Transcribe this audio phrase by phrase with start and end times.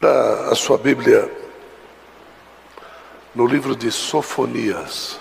[0.00, 1.30] a sua Bíblia
[3.34, 5.18] no livro de Sofonias.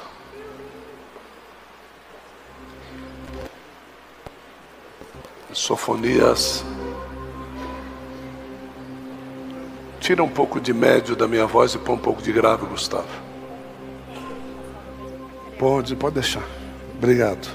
[5.54, 6.64] Sofonias.
[10.00, 13.08] Tira um pouco de médio da minha voz e põe um pouco de grave, Gustavo.
[15.58, 16.44] Pode, pode deixar.
[16.98, 17.48] Obrigado.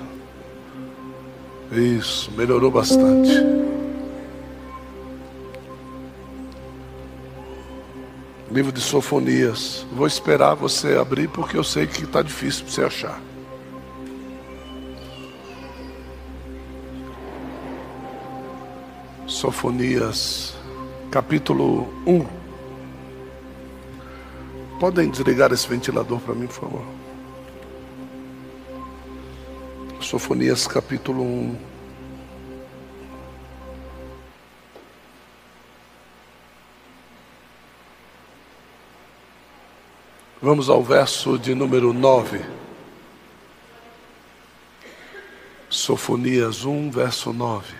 [1.70, 3.59] Isso, melhorou bastante.
[8.60, 9.87] Livro de Sofonias.
[9.91, 13.23] Vou esperar você abrir porque eu sei que está difícil para você achar.
[19.27, 20.54] Sofonias,
[21.10, 22.27] capítulo 1.
[24.79, 26.84] Podem desligar esse ventilador para mim, por favor?
[30.02, 31.56] Sofonias, capítulo 1.
[40.43, 42.41] Vamos ao verso de número 9.
[45.69, 47.74] Sofonias 1, verso 9.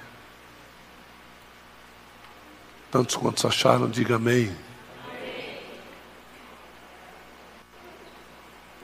[2.91, 4.53] Tantos quantos acharam, diga amém.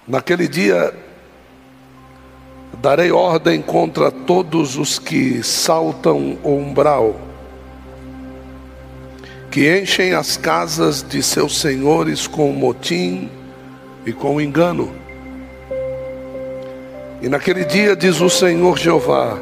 [0.08, 0.94] Naquele dia
[2.80, 7.20] darei ordem contra todos os que saltam o umbral,
[9.50, 13.35] que enchem as casas de seus senhores com motim
[14.06, 14.90] e com engano.
[17.20, 19.38] E naquele dia, diz o Senhor Jeová,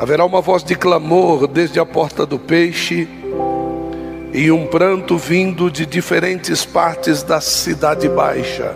[0.00, 3.06] Haverá uma voz de clamor desde a porta do peixe
[4.32, 8.74] e um pranto vindo de diferentes partes da cidade baixa.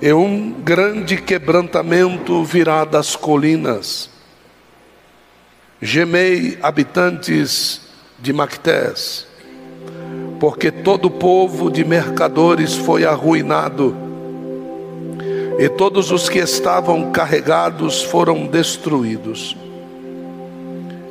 [0.00, 4.08] E um grande quebrantamento virá das colinas.
[5.78, 7.82] Gemei, habitantes
[8.18, 9.26] de Mactés,
[10.40, 13.94] porque todo o povo de mercadores foi arruinado
[15.58, 19.54] e todos os que estavam carregados foram destruídos.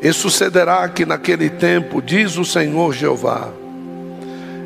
[0.01, 3.49] E sucederá que naquele tempo, diz o Senhor Jeová,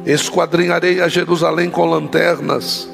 [0.06, 2.88] esquadrinharei a Jerusalém com lanternas,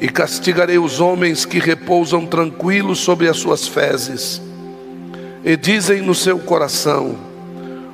[0.00, 4.40] e castigarei os homens que repousam tranquilos sobre as suas fezes,
[5.44, 7.16] e dizem no seu coração: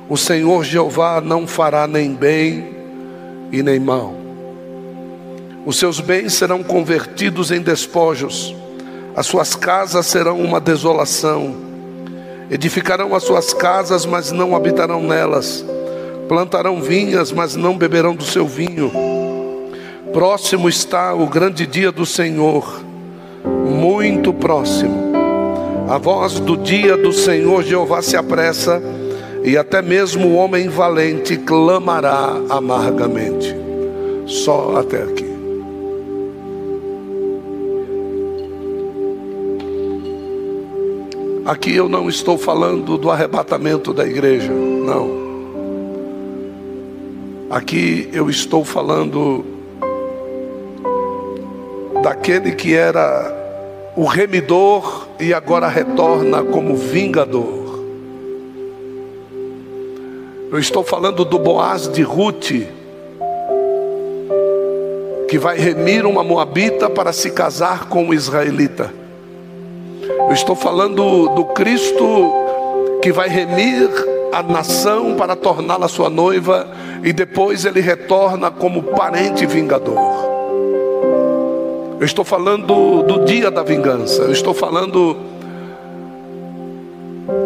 [0.07, 2.74] O Senhor Jeová não fará nem bem
[3.51, 4.13] e nem mal.
[5.65, 8.55] Os seus bens serão convertidos em despojos,
[9.15, 11.55] as suas casas serão uma desolação.
[12.51, 15.65] Edificarão as suas casas, mas não habitarão nelas.
[16.27, 18.91] Plantarão vinhas, mas não beberão do seu vinho.
[20.13, 22.81] Próximo está o grande dia do Senhor,
[23.43, 25.13] muito próximo.
[25.89, 28.81] A voz do dia do Senhor Jeová se apressa,
[29.45, 33.55] e até mesmo o homem valente clamará amargamente.
[34.25, 35.35] Só até aqui.
[41.45, 45.23] Aqui eu não estou falando do arrebatamento da igreja, não.
[47.51, 49.45] Aqui eu estou falando
[52.01, 53.31] daquele que era
[53.95, 57.64] o remidor e agora retorna como vingador.
[60.55, 62.53] Eu estou falando do Boaz de Ruth,
[65.27, 68.89] que vai remir uma moabita para se casar com um israelita.
[70.01, 72.31] Eu estou falando do Cristo
[73.01, 73.89] que vai remir
[74.31, 76.69] a nação para torná-la sua noiva
[77.03, 79.99] e depois ele retorna como parente vingador.
[81.99, 84.21] Eu estou falando do dia da vingança.
[84.21, 85.17] Eu estou falando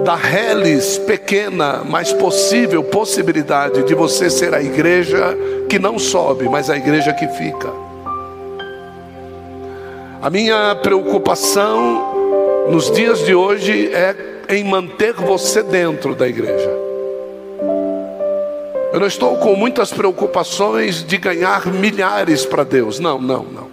[0.04, 5.38] da reles pequena, mas possível possibilidade de você ser a igreja
[5.70, 7.72] que não sobe, mas a igreja que fica.
[10.22, 14.16] A minha preocupação nos dias de hoje é
[14.50, 16.70] em manter você dentro da igreja.
[18.92, 23.00] Eu não estou com muitas preocupações de ganhar milhares para Deus.
[23.00, 23.68] Não, não, não.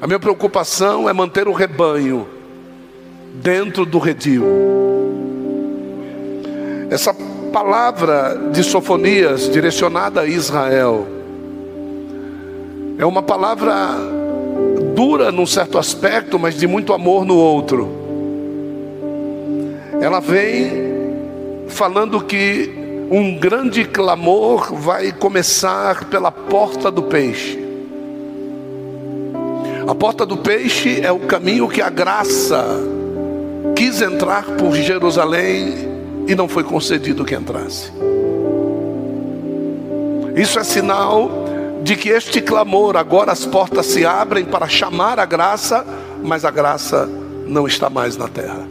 [0.00, 2.28] A minha preocupação é manter o rebanho
[3.34, 4.44] dentro do redil.
[6.90, 7.12] Essa
[7.52, 11.06] palavra de Sofonias direcionada a Israel
[12.96, 13.74] é uma palavra
[14.94, 17.88] dura num certo aspecto, mas de muito amor no outro.
[20.00, 20.70] Ela vem
[21.68, 22.72] falando que
[23.10, 27.58] um grande clamor vai começar pela porta do peixe.
[29.86, 32.64] A porta do peixe é o caminho que a graça
[33.74, 35.88] quis entrar por Jerusalém
[36.26, 37.92] e não foi concedido que entrasse.
[40.36, 41.30] Isso é sinal
[41.82, 45.84] de que este clamor, agora as portas se abrem para chamar a graça,
[46.22, 47.08] mas a graça
[47.46, 48.66] não está mais na terra.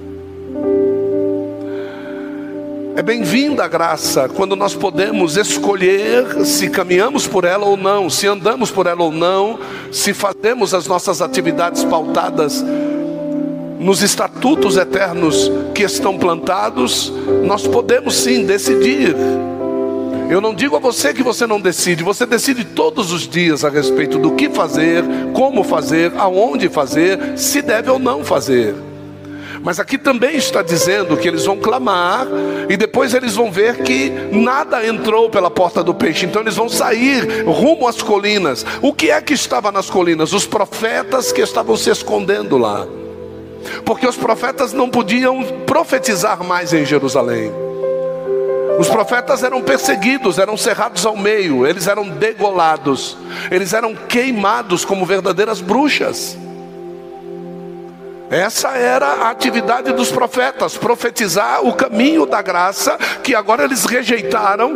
[2.96, 8.28] É bem-vinda a graça quando nós podemos escolher se caminhamos por ela ou não, se
[8.28, 9.60] andamos por ela ou não,
[9.92, 12.64] se fazemos as nossas atividades pautadas
[13.84, 17.12] nos estatutos eternos que estão plantados,
[17.44, 19.14] nós podemos sim decidir.
[20.30, 23.70] Eu não digo a você que você não decide, você decide todos os dias a
[23.70, 25.04] respeito do que fazer,
[25.34, 28.74] como fazer, aonde fazer, se deve ou não fazer.
[29.62, 32.26] Mas aqui também está dizendo que eles vão clamar
[32.70, 36.26] e depois eles vão ver que nada entrou pela porta do peixe.
[36.26, 38.66] Então eles vão sair rumo às colinas.
[38.82, 40.34] O que é que estava nas colinas?
[40.34, 42.86] Os profetas que estavam se escondendo lá.
[43.86, 47.52] Porque os profetas não podiam profetizar mais em Jerusalém.
[48.80, 53.16] Os profetas eram perseguidos, eram cerrados ao meio, eles eram degolados,
[53.52, 56.38] eles eram queimados como verdadeiras bruxas.
[58.34, 64.74] Essa era a atividade dos profetas, profetizar o caminho da graça que agora eles rejeitaram.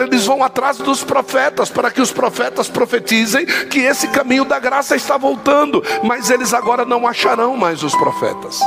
[0.00, 4.96] Eles vão atrás dos profetas para que os profetas profetizem que esse caminho da graça
[4.96, 8.58] está voltando, mas eles agora não acharão mais os profetas.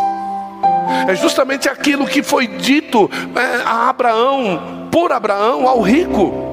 [1.09, 6.47] É justamente aquilo que foi dito é, a Abraão, por Abraão ao rico.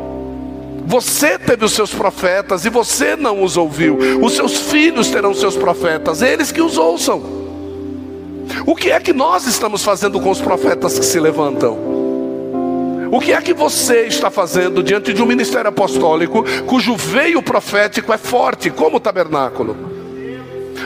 [0.87, 3.97] Você teve os seus profetas e você não os ouviu.
[4.21, 7.36] Os seus filhos terão seus profetas, eles que os ouçam.
[8.67, 11.79] O que é que nós estamos fazendo com os profetas que se levantam?
[13.13, 18.13] O que é que você está fazendo diante de um ministério apostólico cujo veio profético
[18.13, 19.96] é forte, como o tabernáculo?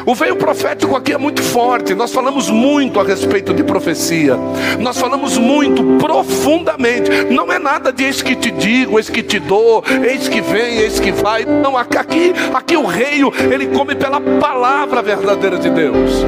[0.06, 1.94] O veio profético aqui é muito forte.
[1.94, 4.36] Nós falamos muito a respeito de profecia.
[4.78, 7.10] Nós falamos muito profundamente.
[7.30, 10.78] Não é nada de eis que te digo, eis que te dou, eis que vem,
[10.78, 11.44] eis que vai.
[11.44, 13.20] Não, aqui, aqui o rei,
[13.52, 16.24] ele come pela palavra verdadeira de Deus.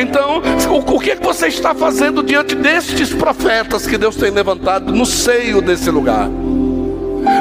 [0.00, 4.92] Então, o, o que, que você está fazendo diante destes profetas que Deus tem levantado
[4.92, 6.28] no seio desse lugar?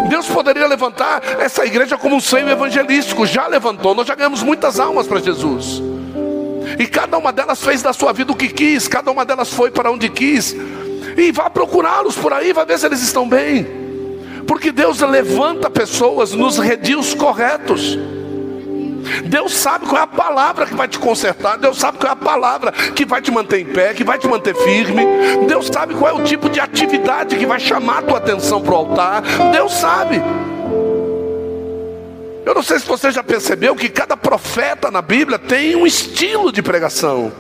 [0.10, 4.80] Deus poderia levantar essa igreja como um seio evangelístico, já levantou, nós já ganhamos muitas
[4.80, 5.82] almas para Jesus.
[6.78, 9.72] E cada uma delas fez da sua vida o que quis, cada uma delas foi
[9.72, 10.56] para onde quis.
[11.18, 13.66] E vá procurá-los por aí, vai ver se eles estão bem.
[14.48, 17.98] Porque Deus levanta pessoas nos redios corretos.
[19.26, 21.58] Deus sabe qual é a palavra que vai te consertar.
[21.58, 24.28] Deus sabe qual é a palavra que vai te manter em pé, que vai te
[24.28, 25.04] manter firme.
[25.48, 28.74] Deus sabe qual é o tipo de atividade que vai chamar a tua atenção para
[28.74, 29.22] o altar.
[29.52, 30.22] Deus sabe.
[32.46, 36.52] Eu não sei se você já percebeu que cada profeta na Bíblia tem um estilo
[36.52, 37.32] de pregação.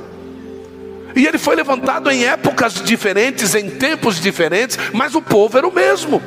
[1.16, 5.74] E ele foi levantado em épocas diferentes, em tempos diferentes, mas o povo era o
[5.74, 6.22] mesmo.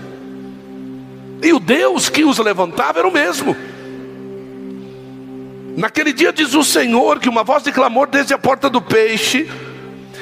[1.43, 3.57] E o Deus que os levantava era o mesmo.
[5.77, 9.51] Naquele dia diz o Senhor que uma voz de clamor desde a porta do peixe,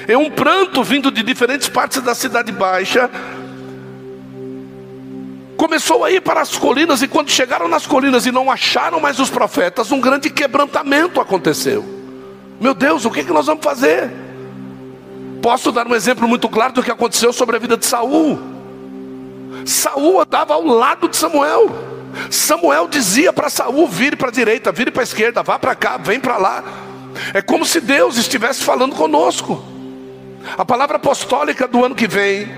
[0.09, 3.11] e um pranto vindo de diferentes partes da cidade baixa,
[5.57, 9.19] começou a ir para as colinas, e quando chegaram nas colinas e não acharam mais
[9.19, 11.85] os profetas, um grande quebrantamento aconteceu.
[12.61, 14.11] Meu Deus, o que, que nós vamos fazer?
[15.43, 18.39] Posso dar um exemplo muito claro do que aconteceu sobre a vida de Saul.
[19.65, 21.90] Saul andava ao lado de Samuel.
[22.31, 25.97] Samuel dizia para Saul: vire para a direita, vire para a esquerda, vá para cá,
[25.97, 26.65] vem para lá.
[27.35, 29.63] É como se Deus estivesse falando conosco.
[30.57, 32.49] A palavra apostólica do ano que vem,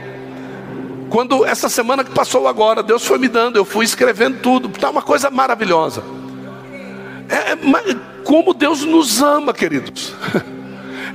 [1.10, 4.88] quando essa semana que passou agora, Deus foi me dando, eu fui escrevendo tudo, está
[4.88, 6.02] uma coisa maravilhosa.
[7.28, 7.56] É, é,
[8.24, 10.14] como Deus nos ama, queridos.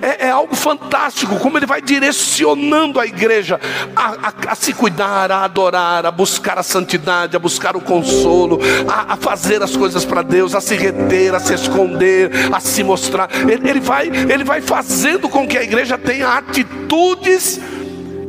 [0.01, 3.60] é, é, algo fantástico, como ele vai direcionando a igreja
[3.96, 8.60] a, a, a, se cuidar, a adorar, a buscar a santidade, a buscar o consolo,
[8.88, 12.84] a, a fazer as coisas para Deus, a se reter, a se esconder, a se
[12.84, 13.30] mostrar.
[13.50, 17.60] Ele, ele, vai, ele vai fazendo com que a igreja tenha atitudes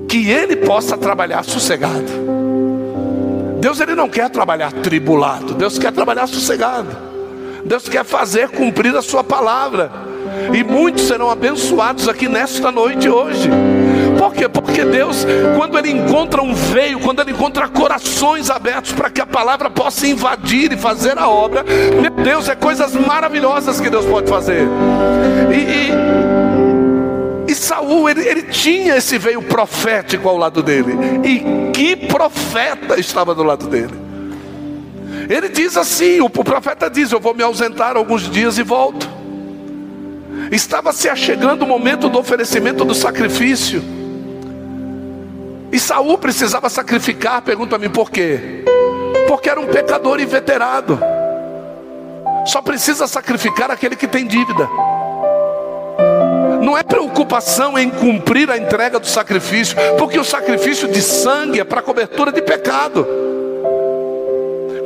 [0.08, 2.38] que ele possa trabalhar sossegado.
[3.60, 7.08] Deus ele não quer trabalhar tribulado, Deus quer trabalhar sossegado.
[7.64, 9.90] Deus quer fazer cumprir a sua palavra.
[10.52, 13.48] E muitos serão abençoados aqui nesta noite hoje.
[14.18, 14.48] Por quê?
[14.48, 19.26] Porque Deus, quando Ele encontra um veio, quando Ele encontra corações abertos para que a
[19.26, 21.64] palavra possa invadir e fazer a obra,
[22.00, 24.66] meu Deus, é coisas maravilhosas que Deus pode fazer.
[25.52, 25.90] E,
[27.48, 30.94] e, e Saul, ele, ele tinha esse veio profético ao lado dele.
[31.24, 34.08] E que profeta estava do lado dele?
[35.28, 39.17] Ele diz assim: o profeta diz: Eu vou me ausentar alguns dias e volto.
[40.50, 43.82] Estava se achegando o momento do oferecimento do sacrifício.
[45.70, 48.64] E Saul precisava sacrificar, pergunta a mim por quê?
[49.26, 50.98] Porque que era um pecador inveterado.
[52.46, 54.68] Só precisa sacrificar aquele que tem dívida.
[56.62, 61.64] Não é preocupação em cumprir a entrega do sacrifício, porque o sacrifício de sangue é
[61.64, 63.06] para cobertura de pecado.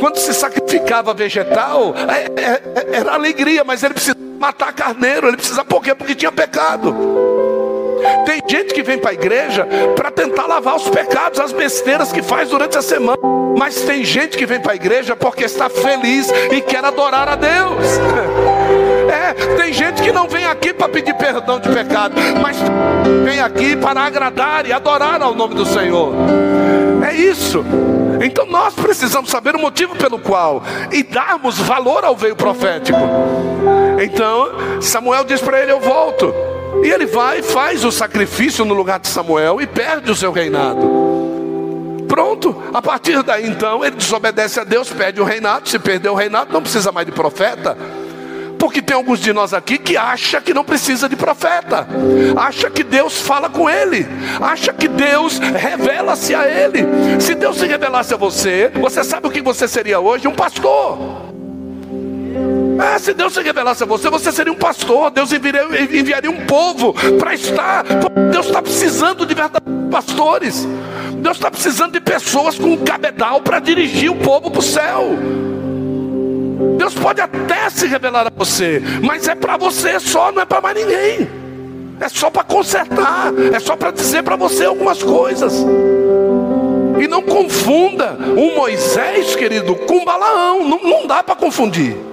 [0.00, 5.36] Quando se sacrificava vegetal, é, é, é, era alegria, mas ele precisa matar carneiro, ele
[5.36, 5.94] precisa por quê?
[5.94, 6.92] Porque tinha pecado.
[8.26, 12.20] Tem gente que vem para a igreja para tentar lavar os pecados, as besteiras que
[12.20, 13.16] faz durante a semana.
[13.56, 17.36] Mas tem gente que vem para a igreja porque está feliz e quer adorar a
[17.36, 17.86] Deus.
[19.12, 22.56] É, tem gente que não vem aqui para pedir perdão de pecado, mas
[23.24, 26.14] vem aqui para agradar e adorar ao nome do Senhor.
[27.06, 27.62] É isso.
[28.22, 32.98] Então nós precisamos saber o motivo pelo qual e darmos valor ao veio profético.
[34.04, 36.34] Então Samuel diz para ele: Eu volto.
[36.82, 41.12] E ele vai faz o sacrifício no lugar de Samuel e perde o seu reinado.
[42.08, 45.68] Pronto, a partir daí então ele desobedece a Deus, perde o reinado.
[45.68, 47.76] Se perdeu o reinado, não precisa mais de profeta.
[48.58, 51.84] Porque tem alguns de nós aqui que acha que não precisa de profeta,
[52.36, 54.06] acha que Deus fala com ele,
[54.40, 56.86] acha que Deus revela-se a ele.
[57.18, 60.28] Se Deus se revelasse a você, você sabe o que você seria hoje?
[60.28, 61.31] Um pastor.
[62.82, 65.10] É, se Deus se revelasse a você, você seria um pastor.
[65.12, 67.84] Deus enviaria, enviaria um povo para estar.
[68.32, 70.66] Deus está precisando de verdadeiros pastores.
[71.18, 75.10] Deus está precisando de pessoas com cabedal para dirigir o povo para o céu.
[76.76, 80.60] Deus pode até se revelar a você, mas é para você só, não é para
[80.60, 81.28] mais ninguém.
[82.00, 85.64] É só para consertar, é só para dizer para você algumas coisas.
[87.00, 90.68] E não confunda um Moisés, querido, com Balaão.
[90.68, 92.11] Não, não dá para confundir.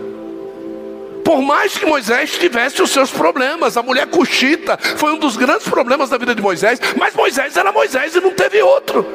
[1.29, 5.69] Por mais que Moisés tivesse os seus problemas, a mulher cuxita foi um dos grandes
[5.69, 9.05] problemas da vida de Moisés, mas Moisés era Moisés e não teve outro.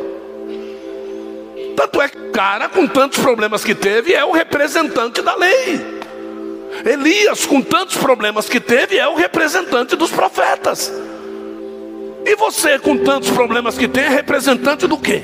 [1.76, 5.84] Tanto é que o cara, com tantos problemas que teve, é o representante da lei.
[6.86, 10.92] Elias, com tantos problemas que teve, é o representante dos profetas.
[12.24, 15.20] E você, com tantos problemas que tem, é representante do quê?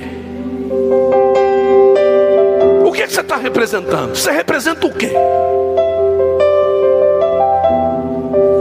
[2.84, 4.16] O que, é que você está representando?
[4.16, 5.12] Você representa o quê?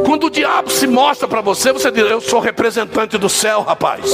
[0.10, 4.10] Quando o diabo se mostra para você, você diz: Eu sou representante do céu, rapaz.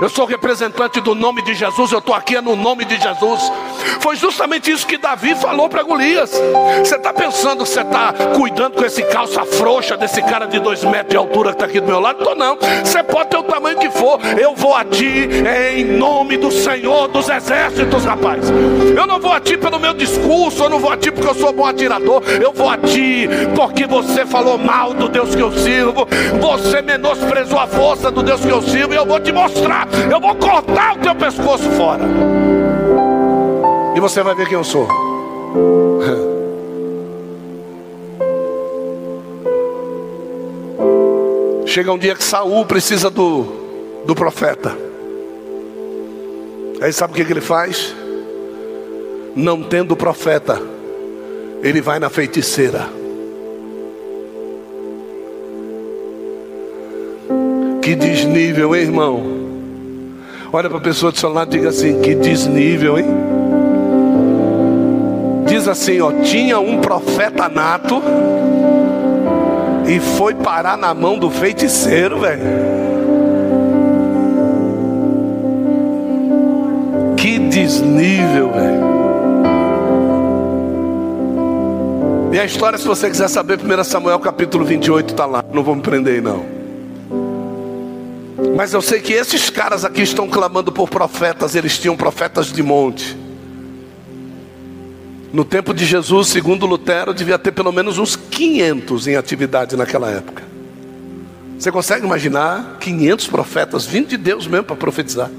[0.00, 3.52] Eu sou representante do nome de Jesus, eu estou aqui no nome de Jesus.
[4.00, 6.32] Foi justamente isso que Davi falou para Golias.
[6.78, 10.82] Você está pensando que você está cuidando com esse calça frouxa desse cara de dois
[10.84, 12.18] metros de altura que está aqui do meu lado?
[12.18, 12.58] Estou não.
[12.84, 14.20] Você pode ter o tamanho que for.
[14.38, 15.28] Eu vou a ti
[15.76, 18.50] em nome do Senhor dos exércitos, rapaz.
[18.96, 21.34] Eu não vou a ti pelo meu discurso, eu não vou a ti porque eu
[21.34, 22.22] sou bom atirador.
[22.42, 26.06] Eu vou a ti porque você falou mal do Deus que eu sirvo.
[26.40, 30.20] Você menosprezou a força do Deus que eu sirvo e eu vou te mostrar eu
[30.20, 32.04] vou cortar o teu pescoço fora.
[33.94, 34.88] E você vai ver quem eu sou.
[41.66, 43.42] Chega um dia que Saul precisa do,
[44.06, 44.76] do profeta.
[46.80, 47.92] Aí sabe o que, que ele faz?
[49.34, 50.60] Não tendo profeta,
[51.62, 52.88] ele vai na feiticeira.
[57.82, 59.33] Que desnível, hein, irmão?
[60.54, 63.06] Olha para a pessoa do seu lado e diga assim: que desnível, hein?
[65.48, 68.00] Diz assim: ó, tinha um profeta nato
[69.84, 72.40] e foi parar na mão do feiticeiro, velho.
[77.16, 78.84] Que desnível, velho.
[82.32, 85.44] E a história, se você quiser saber, 1 Samuel capítulo 28 está lá.
[85.52, 86.53] Não vou me prender, não.
[88.54, 92.62] Mas eu sei que esses caras aqui estão clamando por profetas, eles tinham profetas de
[92.62, 93.16] monte.
[95.32, 100.08] No tempo de Jesus, segundo Lutero, devia ter pelo menos uns 500 em atividade naquela
[100.08, 100.44] época.
[101.58, 105.30] Você consegue imaginar 500 profetas vindo de Deus mesmo para profetizar?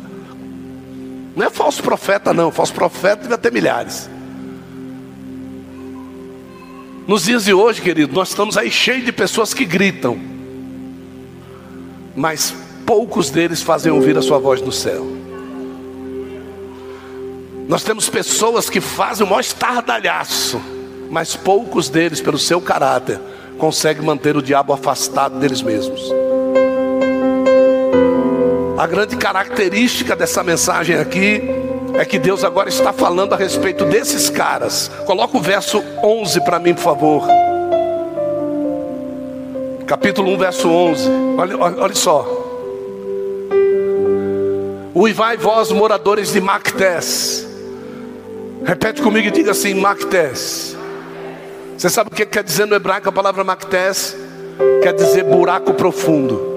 [1.33, 2.51] Não é falso profeta, não.
[2.51, 4.09] Falso profeta devia ter milhares.
[7.07, 10.19] Nos dias de hoje, querido, nós estamos aí cheios de pessoas que gritam.
[12.13, 12.53] Mas
[12.85, 15.05] poucos deles fazem ouvir a sua voz no céu.
[17.67, 20.61] Nós temos pessoas que fazem o maior estardalhaço,
[21.09, 23.19] mas poucos deles, pelo seu caráter,
[23.57, 26.13] conseguem manter o diabo afastado deles mesmos.
[28.77, 31.41] A grande característica dessa mensagem aqui
[31.95, 34.91] é que Deus agora está falando a respeito desses caras.
[35.07, 37.27] Coloca o verso 11 para mim, por favor.
[39.87, 41.09] Capítulo 1, verso 11.
[41.37, 42.44] Olha, olha, olha só.
[44.95, 47.45] Uivai vós, moradores de Mactés,
[48.65, 50.75] Repete comigo e diga assim: Mactés.
[51.77, 54.15] Você sabe o que quer dizer no hebraico a palavra Mactés?
[54.81, 56.55] Quer dizer buraco profundo.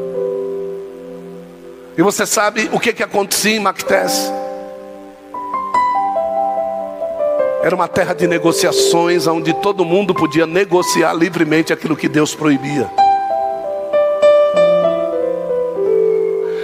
[1.98, 4.32] E você sabe o que, que acontecia em Mactés?
[7.62, 12.88] Era uma terra de negociações, onde todo mundo podia negociar livremente aquilo que Deus proibia.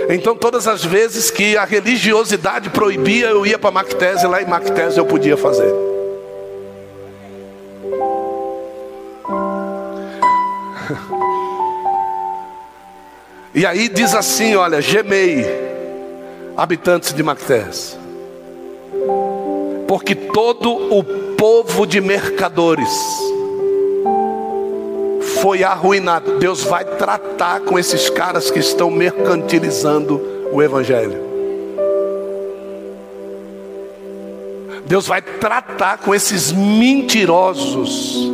[0.08, 4.46] Então, todas as vezes que a religiosidade proibia, eu ia para Mactés e lá em
[4.46, 5.72] Mactés eu podia fazer.
[13.56, 15.46] E aí diz assim: olha, gemei,
[16.56, 17.96] habitantes de Mactés,
[19.86, 21.04] porque todo o
[21.36, 22.90] povo de mercadores
[25.40, 26.38] foi arruinado.
[26.38, 30.20] Deus vai tratar com esses caras que estão mercantilizando
[30.52, 31.24] o Evangelho.
[34.86, 38.30] Deus vai tratar com esses mentirosos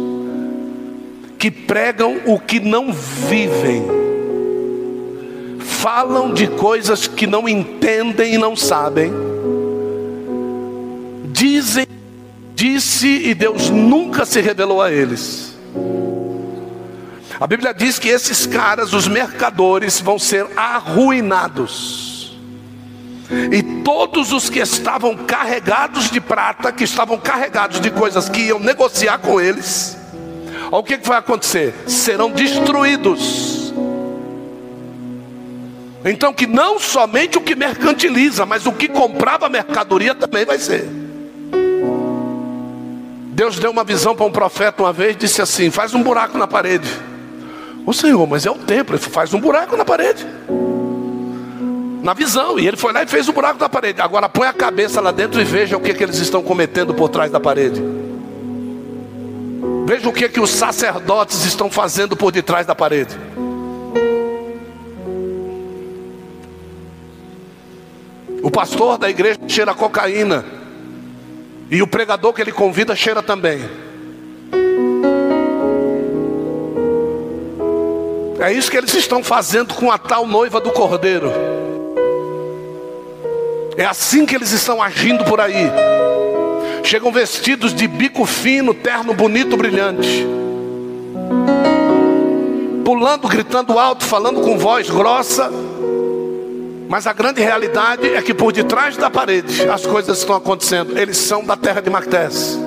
[1.38, 3.86] que pregam o que não vivem,
[5.60, 9.12] falam de coisas que não entendem e não sabem,
[11.32, 11.86] dizem,
[12.54, 15.56] disse e Deus nunca se revelou a eles.
[17.40, 22.38] A Bíblia diz que esses caras, os mercadores, vão ser arruinados.
[23.50, 28.60] E todos os que estavam carregados de prata, que estavam carregados de coisas que iam
[28.60, 29.96] negociar com eles,
[30.70, 31.74] o que vai acontecer?
[31.86, 33.72] Serão destruídos.
[36.04, 40.86] Então, que não somente o que mercantiliza, mas o que comprava mercadoria também vai ser.
[43.32, 46.46] Deus deu uma visão para um profeta uma vez, disse assim: faz um buraco na
[46.46, 47.09] parede.
[47.86, 50.26] O Senhor, mas é o templo, ele faz um buraco na parede.
[52.02, 54.00] Na visão, e ele foi lá e fez um buraco na parede.
[54.00, 57.08] Agora põe a cabeça lá dentro e veja o que, que eles estão cometendo por
[57.08, 57.82] trás da parede.
[59.86, 63.18] Veja o que, que os sacerdotes estão fazendo por detrás da parede.
[68.42, 70.44] O pastor da igreja cheira cocaína.
[71.70, 73.60] E o pregador que ele convida cheira também.
[78.40, 81.30] É isso que eles estão fazendo com a tal noiva do cordeiro.
[83.76, 85.70] É assim que eles estão agindo por aí.
[86.82, 90.26] Chegam vestidos de bico fino, terno bonito, brilhante.
[92.82, 95.50] Pulando, gritando alto, falando com voz grossa.
[96.88, 100.98] Mas a grande realidade é que por detrás da parede as coisas estão acontecendo.
[100.98, 102.58] Eles são da terra de Mactés.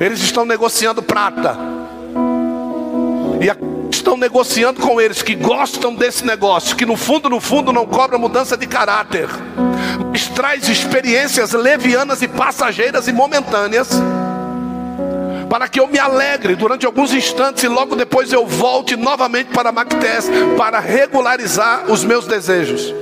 [0.00, 1.56] Eles estão negociando prata.
[3.40, 3.56] E a
[3.96, 8.18] estão negociando com eles, que gostam desse negócio, que no fundo, no fundo não cobra
[8.18, 9.28] mudança de caráter,
[10.10, 13.88] mas traz experiências levianas e passageiras e momentâneas,
[15.48, 19.70] para que eu me alegre durante alguns instantes e logo depois eu volte novamente para
[19.70, 22.94] Mactés para regularizar os meus desejos.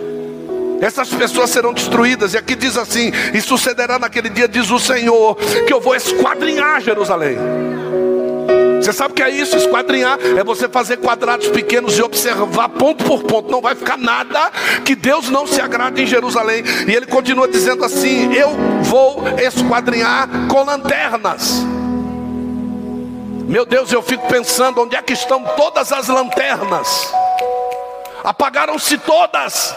[0.81, 5.37] Essas pessoas serão destruídas, e aqui diz assim: e sucederá naquele dia, diz o Senhor,
[5.67, 7.37] que eu vou esquadrinhar Jerusalém.
[8.81, 9.57] Você sabe o que é isso?
[9.57, 13.51] Esquadrinhar é você fazer quadrados pequenos e observar ponto por ponto.
[13.51, 14.51] Não vai ficar nada
[14.85, 16.65] que Deus não se agrade em Jerusalém.
[16.89, 18.51] E ele continua dizendo assim: Eu
[18.83, 21.63] vou esquadrinhar com lanternas.
[23.47, 27.13] Meu Deus, eu fico pensando onde é que estão todas as lanternas.
[28.25, 29.75] Apagaram-se todas.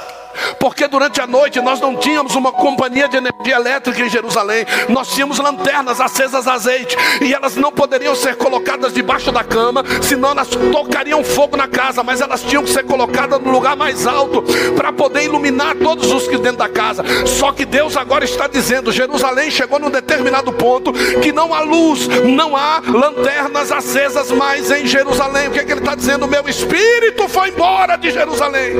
[0.60, 5.10] Porque durante a noite nós não tínhamos uma companhia de energia elétrica em Jerusalém, nós
[5.10, 10.32] tínhamos lanternas acesas a azeite, e elas não poderiam ser colocadas debaixo da cama, senão
[10.32, 14.43] elas tocariam fogo na casa, mas elas tinham que ser colocadas no lugar mais alto
[14.76, 17.04] para poder iluminar todos os que dentro da casa.
[17.26, 22.08] Só que Deus agora está dizendo: Jerusalém chegou num determinado ponto que não há luz,
[22.08, 25.48] não há lanternas acesas mais em Jerusalém.
[25.48, 26.28] O que, é que ele está dizendo?
[26.28, 28.74] Meu espírito foi embora de Jerusalém.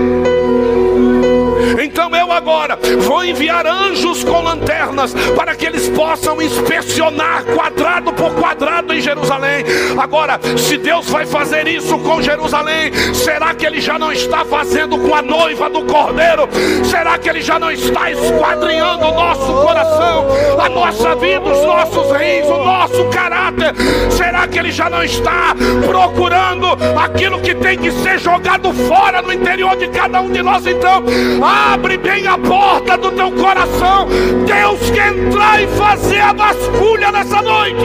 [1.82, 8.34] Então eu agora vou enviar anjos com lanternas para que eles possam inspecionar quadrado por
[8.36, 9.66] quadrado em Jerusalém.
[9.98, 14.98] Agora, se Deus vai fazer isso com Jerusalém, será que Ele já não está fazendo
[15.00, 16.48] com a noiva do Cordeiro?
[16.84, 20.28] Será que Ele já não está esquadrinhando o nosso coração,
[20.64, 23.74] a nossa vida, os nossos reis, o nosso caráter?
[24.10, 29.34] Será que Ele já não está procurando aquilo que tem que ser jogado fora no
[29.34, 30.66] interior de cada um de nós?
[30.66, 31.04] Então,
[31.44, 34.08] Abre bem a porta do teu coração.
[34.46, 37.84] Deus quer entrar e fazer a vasculha nessa noite.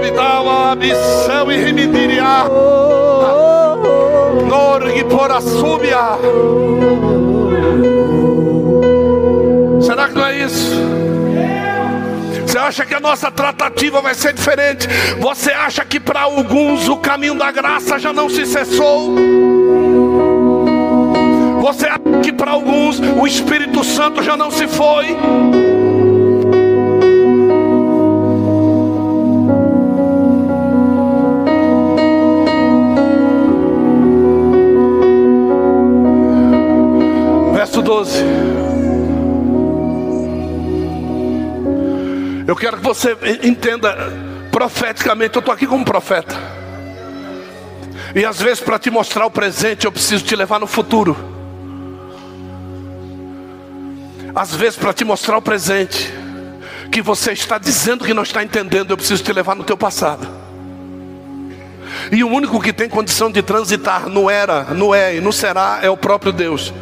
[0.00, 2.48] Me missão e remediar.
[4.46, 6.18] Norgue por a súbia.
[10.04, 10.74] Será que isso?
[12.46, 14.86] Você acha que a nossa tratativa vai ser diferente?
[15.18, 19.14] Você acha que para alguns o caminho da graça já não se cessou?
[21.62, 25.16] Você acha que para alguns o Espírito Santo já não se foi?
[37.54, 38.53] Verso 12.
[42.46, 43.96] Eu quero que você entenda
[44.50, 45.36] profeticamente.
[45.36, 46.36] Eu estou aqui como profeta.
[48.14, 51.16] E às vezes, para te mostrar o presente, eu preciso te levar no futuro.
[54.34, 56.12] Às vezes, para te mostrar o presente,
[56.90, 60.28] que você está dizendo que não está entendendo, eu preciso te levar no teu passado.
[62.12, 65.78] E o único que tem condição de transitar no era, no é e no será
[65.82, 66.72] é o próprio Deus.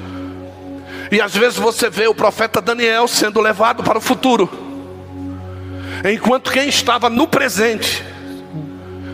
[1.11, 4.72] E às vezes você vê o profeta Daniel sendo levado para o futuro,
[6.05, 8.05] enquanto quem estava no presente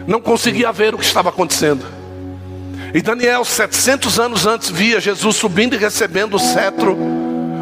[0.06, 1.84] não conseguia ver o que estava acontecendo.
[2.94, 6.96] E Daniel, 700 anos antes, via Jesus subindo e recebendo o cetro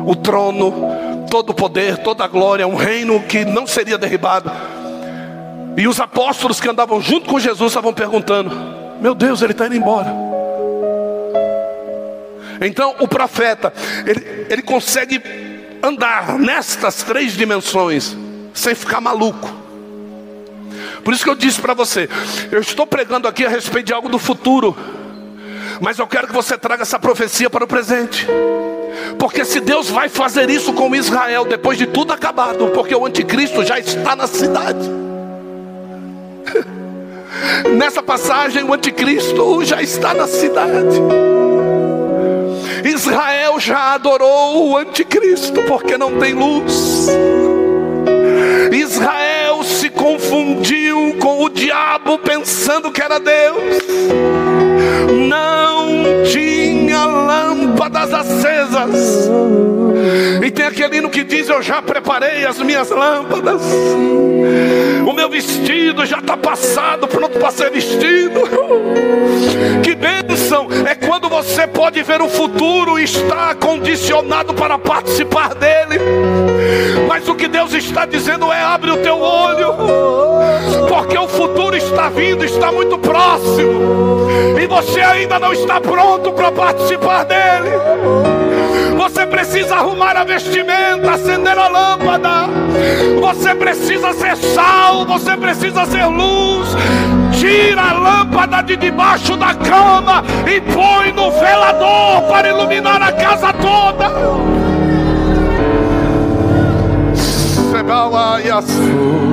[0.06, 0.72] o trono,
[1.28, 4.50] todo o poder, toda a glória, um reino que não seria derribado.
[5.76, 8.54] E os apóstolos que andavam junto com Jesus estavam perguntando:
[9.00, 10.14] Meu Deus, ele está indo embora.
[12.60, 13.72] Então o profeta,
[14.06, 15.20] ele, ele consegue
[15.82, 18.16] andar nestas três dimensões
[18.56, 19.48] sem ficar maluco.
[21.04, 22.08] Por isso que eu disse para você,
[22.50, 24.76] eu estou pregando aqui a respeito de algo do futuro,
[25.80, 28.26] mas eu quero que você traga essa profecia para o presente.
[29.18, 33.64] Porque se Deus vai fazer isso com Israel depois de tudo acabado, porque o anticristo
[33.64, 34.90] já está na cidade.
[37.76, 41.00] Nessa passagem, o anticristo já está na cidade.
[42.84, 47.08] Israel já adorou o anticristo porque não tem luz.
[48.76, 53.78] Israel se confundiu com o diabo pensando que era Deus.
[55.28, 59.30] Não tinha lâmpadas acesas.
[60.44, 63.62] E tem aquele hino que diz: Eu já preparei as minhas lâmpadas.
[65.06, 68.40] O meu vestido já está passado, pronto para ser vestido.
[69.82, 76.00] Que bênção é quando você pode ver o futuro e está condicionado para participar dele.
[77.08, 79.74] Mas o que Deus está dizendo é: abre o teu olho,
[80.88, 84.28] porque o futuro está vindo, está muito próximo,
[84.60, 87.70] e você ainda não está pronto para participar dele.
[88.96, 92.48] Você precisa arrumar a vestimenta, acender a lâmpada.
[93.20, 96.68] Você precisa ser sal, você precisa ser luz.
[97.38, 103.52] Tira a lâmpada de debaixo da cama e põe no velador para iluminar a casa
[103.52, 104.10] toda.
[108.58, 109.25] Os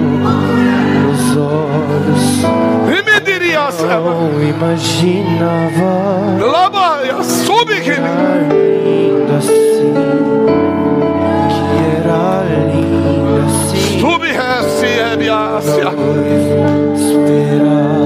[3.54, 5.94] diria, não imaginava
[6.40, 9.94] Lama, sube que lindo assim,
[11.50, 11.64] que
[11.98, 15.94] era lindo assim, sube rece ebiácia.
[16.96, 18.03] esperado.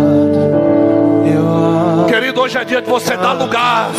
[2.47, 3.89] Hoje é dia de você dar lugar,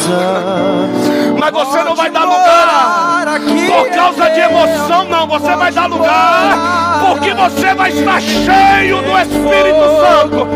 [1.39, 3.27] mas você não vai dar lugar
[3.67, 5.27] por causa de emoção, não.
[5.27, 10.49] Você vai dar lugar porque você vai estar cheio do Espírito Santo.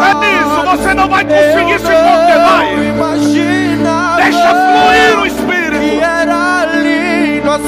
[0.00, 2.80] É isso, você não vai conseguir se conter mais.
[4.16, 5.66] Deixa fluir o Espírito.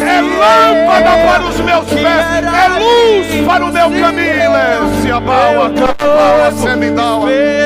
[0.00, 4.52] É lâmpada para os meus pés, é luz para o meu caminho.
[4.52, 7.57] Lance a baua, capa, semidaua.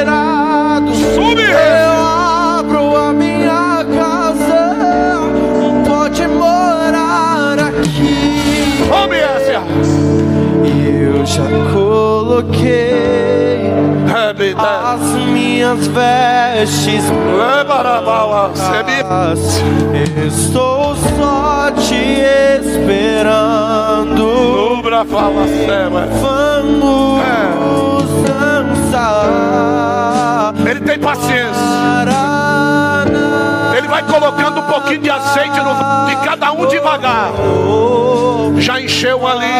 [1.41, 1.93] Eu
[2.59, 5.21] abro a minha casa,
[5.87, 8.87] pode morar aqui.
[8.89, 9.63] Come essa.
[10.65, 13.23] Eu já coloquei
[14.57, 17.05] as minhas vestes.
[20.27, 22.21] Estou só te
[22.61, 24.23] esperando.
[26.21, 29.43] Vamos dançar.
[30.73, 31.63] Ele tem paciência.
[33.77, 35.75] Ele vai colocando um pouquinho de azeite no
[36.07, 37.31] de cada um devagar.
[38.57, 39.53] Já encheu um ali,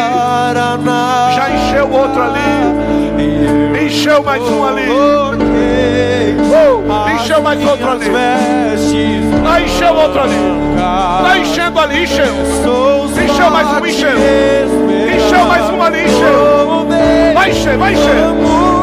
[1.35, 5.37] já encheu outro ali, encheu mais um ali, Uh,
[7.15, 8.09] encheu mais outro ali,
[9.43, 10.35] lá encheu outro ali,
[10.75, 14.09] lá enchendo ali, encheu, encheu mais um, encheu,
[15.15, 16.87] encheu mais um ali, encheu,
[17.33, 18.33] vai encher, vai encher,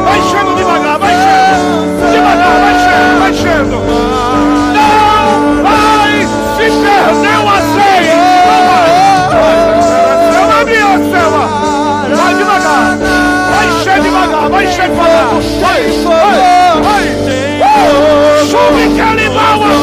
[0.03, 0.55] vai enchendo enchendo,
[2.11, 3.77] devagar, vai enchendo, vai enchendo.
[4.73, 8.15] Não vai se perder uma ceia.
[8.47, 8.89] Não vai.
[10.33, 10.91] Não minha.
[12.15, 12.97] Vai devagar.
[13.51, 15.29] Vai encher devagar, vai encher devagar.
[15.61, 16.37] Vai, vai,
[16.83, 17.05] vai.
[17.61, 19.80] Uh, Subir que animal.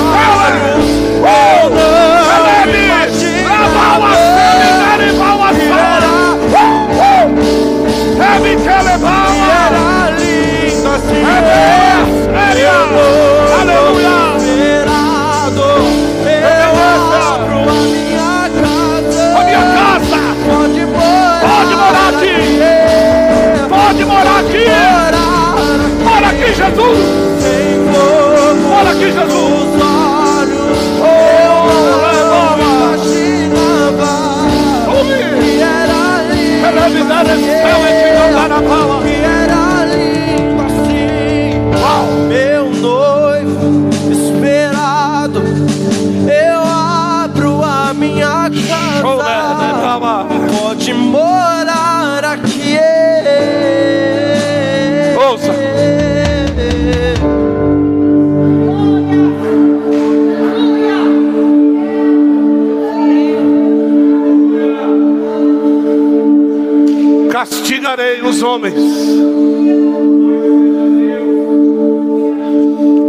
[68.39, 68.75] Os homens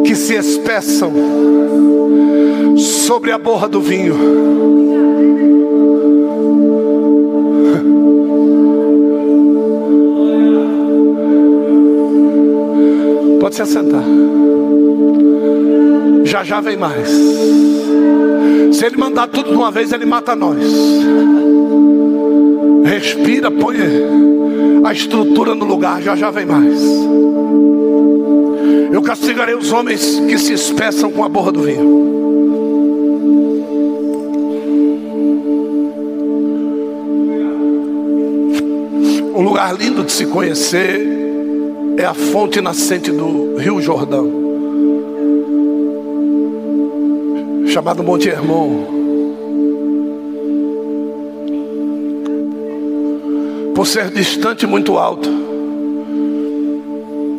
[0.03, 1.13] que se espeçam
[2.75, 4.15] sobre a borra do vinho.
[13.39, 14.03] Pode se assentar.
[16.23, 17.07] Já já vem mais.
[18.71, 20.57] Se ele mandar tudo de uma vez, ele mata nós.
[22.83, 23.77] Respira, põe
[24.83, 26.81] a estrutura no lugar, já já vem mais.
[28.91, 32.19] Eu castigarei os homens que se espeçam com a borra do vinho.
[39.35, 41.07] Um lugar lindo de se conhecer
[41.97, 44.29] é a fonte nascente do Rio Jordão,
[47.67, 48.98] chamado Monte Hermon.
[53.79, 55.29] Por ser distante muito alto,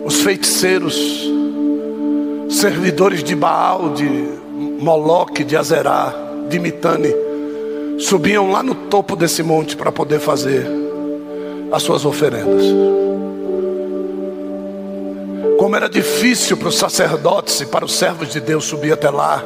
[0.07, 0.98] os feiticeiros,
[2.48, 4.09] servidores de Baal, de
[4.81, 6.14] Moloque, de Azerá,
[6.48, 7.14] de Mitane,
[7.98, 10.66] subiam lá no topo desse monte para poder fazer
[11.70, 12.64] as suas oferendas.
[15.59, 19.44] Como era difícil para os sacerdotes e para os servos de Deus subir até lá,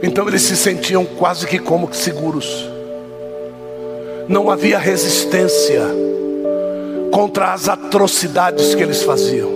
[0.00, 2.75] então eles se sentiam quase que como seguros.
[4.28, 5.82] Não havia resistência
[7.12, 9.50] contra as atrocidades que eles faziam.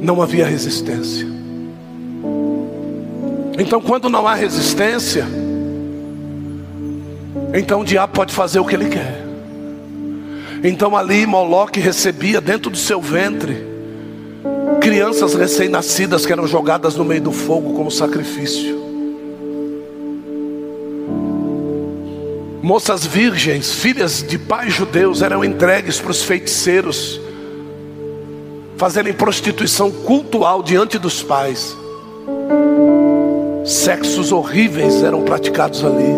[0.00, 1.26] Não havia resistência.
[3.58, 5.26] Então, quando não há resistência,
[7.54, 9.26] então o diabo pode fazer o que ele quer.
[10.62, 13.64] Então ali Moloque recebia dentro do seu ventre
[14.80, 18.85] crianças recém-nascidas que eram jogadas no meio do fogo como sacrifício.
[22.66, 27.20] Moças virgens, filhas de pais judeus, eram entregues para os feiticeiros
[28.76, 31.76] fazerem prostituição cultual diante dos pais.
[33.64, 36.12] Sexos horríveis eram praticados ali.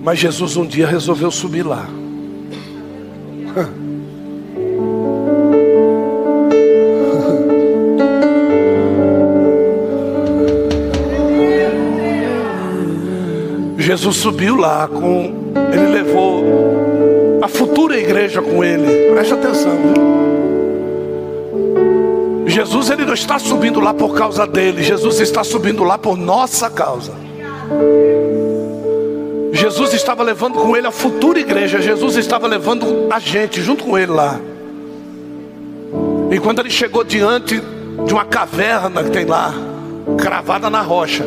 [0.00, 1.88] Mas Jesus um dia resolveu subir lá.
[13.84, 15.52] Jesus subiu lá com.
[15.70, 16.42] Ele levou
[17.42, 19.10] a futura igreja com ele.
[19.12, 19.72] Preste atenção.
[19.72, 20.14] Viu?
[22.46, 24.82] Jesus ele não está subindo lá por causa dele.
[24.82, 27.12] Jesus está subindo lá por nossa causa.
[29.52, 31.82] Jesus estava levando com ele a futura igreja.
[31.82, 34.40] Jesus estava levando a gente junto com ele lá.
[36.30, 37.60] E quando ele chegou diante
[38.06, 39.52] de uma caverna que tem lá,
[40.16, 41.22] cravada na rocha,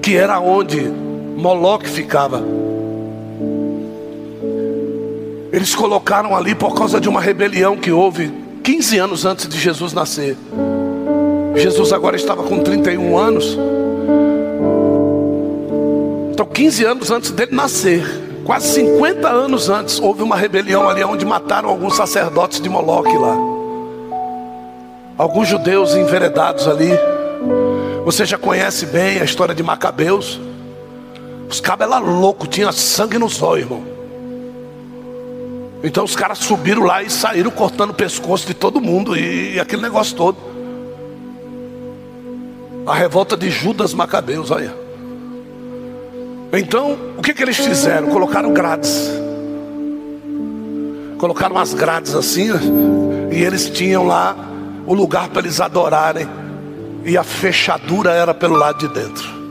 [0.00, 1.02] que era onde
[1.36, 2.42] Moloque ficava.
[5.52, 8.32] Eles colocaram ali por causa de uma rebelião que houve
[8.64, 10.36] 15 anos antes de Jesus nascer.
[11.54, 13.56] Jesus agora estava com 31 anos.
[16.32, 18.04] Então, 15 anos antes dele nascer,
[18.44, 23.36] quase 50 anos antes, houve uma rebelião ali onde mataram alguns sacerdotes de Moloque lá.
[25.16, 26.90] Alguns judeus enveredados ali.
[28.04, 30.40] Você já conhece bem a história de Macabeus.
[31.54, 33.84] Os cabos eram loucos, tinha sangue nos olhos, irmão.
[35.84, 39.60] Então os caras subiram lá e saíram cortando o pescoço de todo mundo e, e
[39.60, 40.36] aquele negócio todo.
[42.84, 44.74] A revolta de Judas Macabeus, olha.
[46.52, 48.08] Então, o que, que eles fizeram?
[48.08, 49.08] Colocaram grades.
[51.18, 52.50] Colocaram as grades assim,
[53.30, 54.34] e eles tinham lá
[54.84, 56.26] o lugar para eles adorarem.
[57.04, 59.43] E a fechadura era pelo lado de dentro.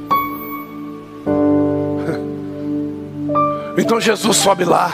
[3.78, 4.94] Então Jesus sobe lá,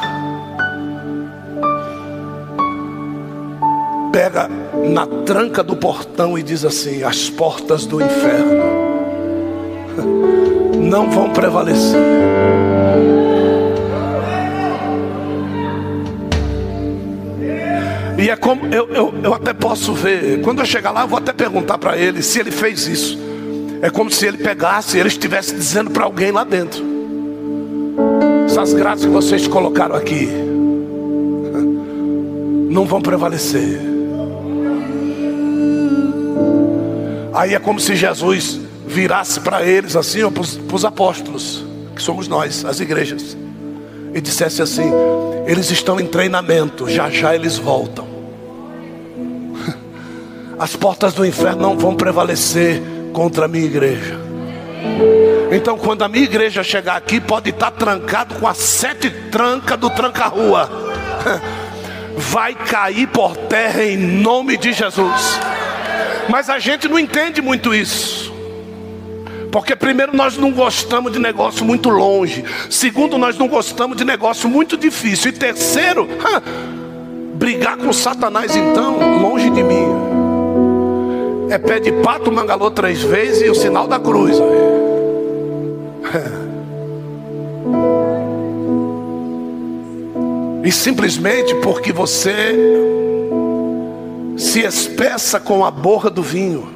[4.11, 4.49] pega
[4.89, 8.63] na tranca do portão e diz assim: As portas do inferno
[10.77, 11.99] não vão prevalecer.
[18.17, 21.17] E é como eu, eu, eu até posso ver, quando eu chegar lá, eu vou
[21.17, 23.17] até perguntar para ele se ele fez isso.
[23.81, 26.98] É como se ele pegasse ele estivesse dizendo para alguém lá dentro:
[28.61, 30.27] essas graças que vocês colocaram aqui
[32.69, 33.79] não vão prevalecer.
[37.33, 41.63] Aí é como se Jesus virasse para eles assim, para os apóstolos,
[41.95, 43.37] que somos nós, as igrejas,
[44.13, 44.91] e dissesse assim:
[45.47, 48.05] eles estão em treinamento, já já eles voltam.
[50.59, 52.81] As portas do inferno não vão prevalecer
[53.13, 54.19] contra a minha igreja.
[55.51, 59.89] Então, quando a minha igreja chegar aqui, pode estar trancado com as sete trancas do
[59.89, 60.69] tranca-rua.
[62.15, 65.39] Vai cair por terra em nome de Jesus.
[66.27, 68.31] Mas a gente não entende muito isso.
[69.51, 72.45] Porque primeiro nós não gostamos de negócio muito longe.
[72.69, 75.31] Segundo, nós não gostamos de negócio muito difícil.
[75.31, 76.07] E terceiro,
[77.33, 79.87] brigar com Satanás então, longe de mim.
[81.49, 84.37] É pé de pato, mangalô três vezes e o sinal da cruz.
[90.63, 92.53] E simplesmente porque você
[94.37, 96.69] se espessa com a borra do vinho.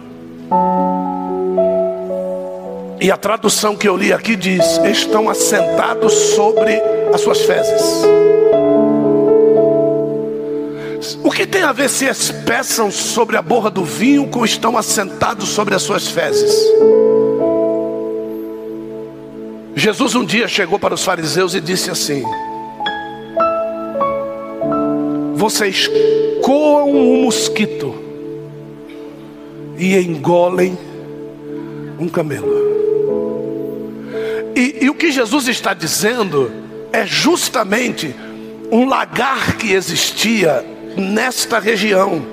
[3.00, 6.82] E a tradução que eu li aqui diz: estão assentados sobre
[7.14, 7.84] as suas fezes.
[11.24, 15.50] O que tem a ver se espeçam sobre a borra do vinho com estão assentados
[15.50, 16.52] sobre as suas fezes?
[19.76, 22.24] Jesus um dia chegou para os fariseus e disse assim:
[25.36, 25.90] Vocês
[26.42, 27.96] coam um mosquito
[29.78, 30.78] e engolem
[32.00, 32.64] um camelo.
[34.56, 36.52] E, e o que Jesus está dizendo
[36.92, 38.16] é justamente
[38.72, 40.64] um lagar que existia
[40.96, 42.24] nesta região,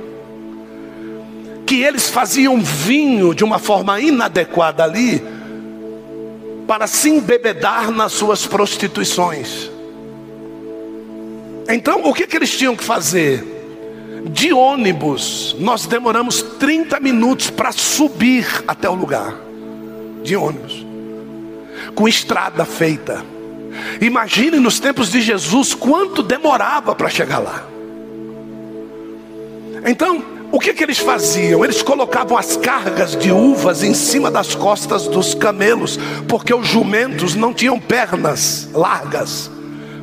[1.66, 5.22] que eles faziam vinho de uma forma inadequada ali,
[6.70, 9.68] para se embebedar nas suas prostituições.
[11.68, 13.44] Então, o que, que eles tinham que fazer?
[14.26, 19.34] De ônibus, nós demoramos 30 minutos para subir até o lugar.
[20.22, 20.86] De ônibus
[21.96, 23.26] com estrada feita.
[24.00, 27.66] Imagine nos tempos de Jesus quanto demorava para chegar lá.
[29.84, 31.64] Então, o que, que eles faziam?
[31.64, 37.34] Eles colocavam as cargas de uvas em cima das costas dos camelos, porque os jumentos
[37.34, 39.50] não tinham pernas largas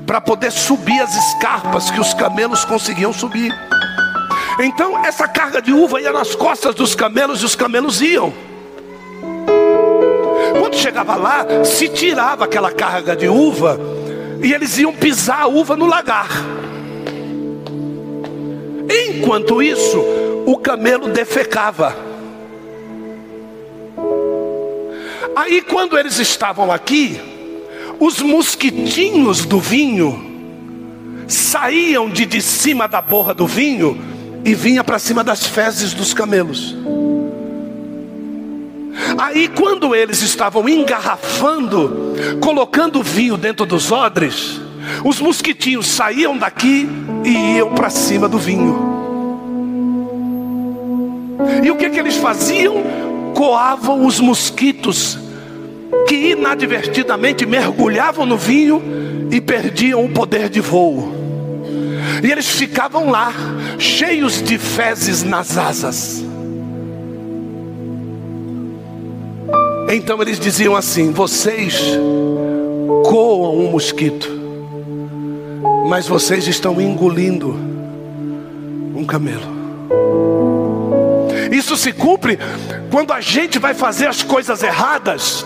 [0.05, 3.53] para poder subir as escarpas que os camelos conseguiam subir.
[4.59, 8.33] Então, essa carga de uva ia nas costas dos camelos e os camelos iam.
[10.57, 13.77] Quando chegava lá, se tirava aquela carga de uva
[14.41, 16.29] e eles iam pisar a uva no lagar.
[18.89, 19.99] Enquanto isso,
[20.45, 21.95] o camelo defecava.
[25.35, 27.19] Aí, quando eles estavam aqui,
[27.99, 30.25] os mosquitinhos do vinho
[31.27, 33.99] saíam de, de cima da borra do vinho
[34.45, 36.75] e vinha para cima das fezes dos camelos.
[39.17, 44.59] Aí, quando eles estavam engarrafando, colocando vinho dentro dos odres,
[45.03, 46.87] os mosquitinhos saíam daqui
[47.23, 48.97] e iam para cima do vinho.
[51.63, 52.83] E o que, que eles faziam?
[53.33, 55.17] Coavam os mosquitos,
[56.07, 58.81] que inadvertidamente mergulhavam no vinho
[59.31, 61.13] e perdiam o poder de voo.
[62.23, 63.33] E eles ficavam lá,
[63.77, 66.23] cheios de fezes nas asas.
[69.89, 71.97] Então eles diziam assim: vocês
[73.05, 74.29] coam um mosquito,
[75.87, 77.55] mas vocês estão engolindo
[78.95, 79.57] um camelo.
[81.51, 82.37] Isso se cumpre
[82.91, 85.45] quando a gente vai fazer as coisas erradas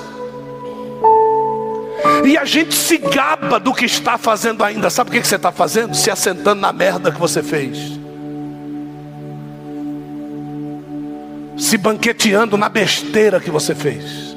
[2.26, 4.90] e a gente se gaba do que está fazendo ainda.
[4.90, 5.96] Sabe o que você está fazendo?
[5.96, 8.00] Se assentando na merda que você fez.
[11.58, 14.32] Se banqueteando na besteira que você fez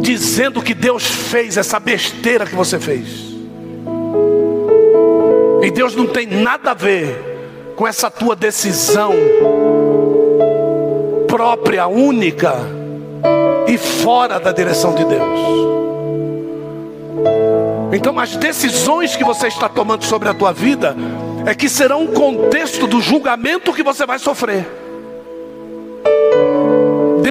[0.00, 3.29] dizendo que Deus fez essa besteira que você fez.
[5.62, 9.12] E Deus não tem nada a ver com essa tua decisão
[11.26, 12.54] própria, única
[13.66, 15.40] e fora da direção de Deus.
[17.92, 20.96] Então, as decisões que você está tomando sobre a tua vida
[21.44, 24.66] é que serão um contexto do julgamento que você vai sofrer.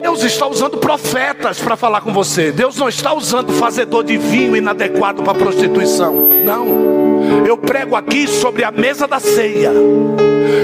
[0.02, 2.52] Deus está usando profetas para falar com você.
[2.52, 6.14] Deus não está usando fazedor de vinho inadequado para prostituição.
[6.44, 7.09] Não.
[7.48, 9.72] Eu prego aqui sobre a mesa da ceia.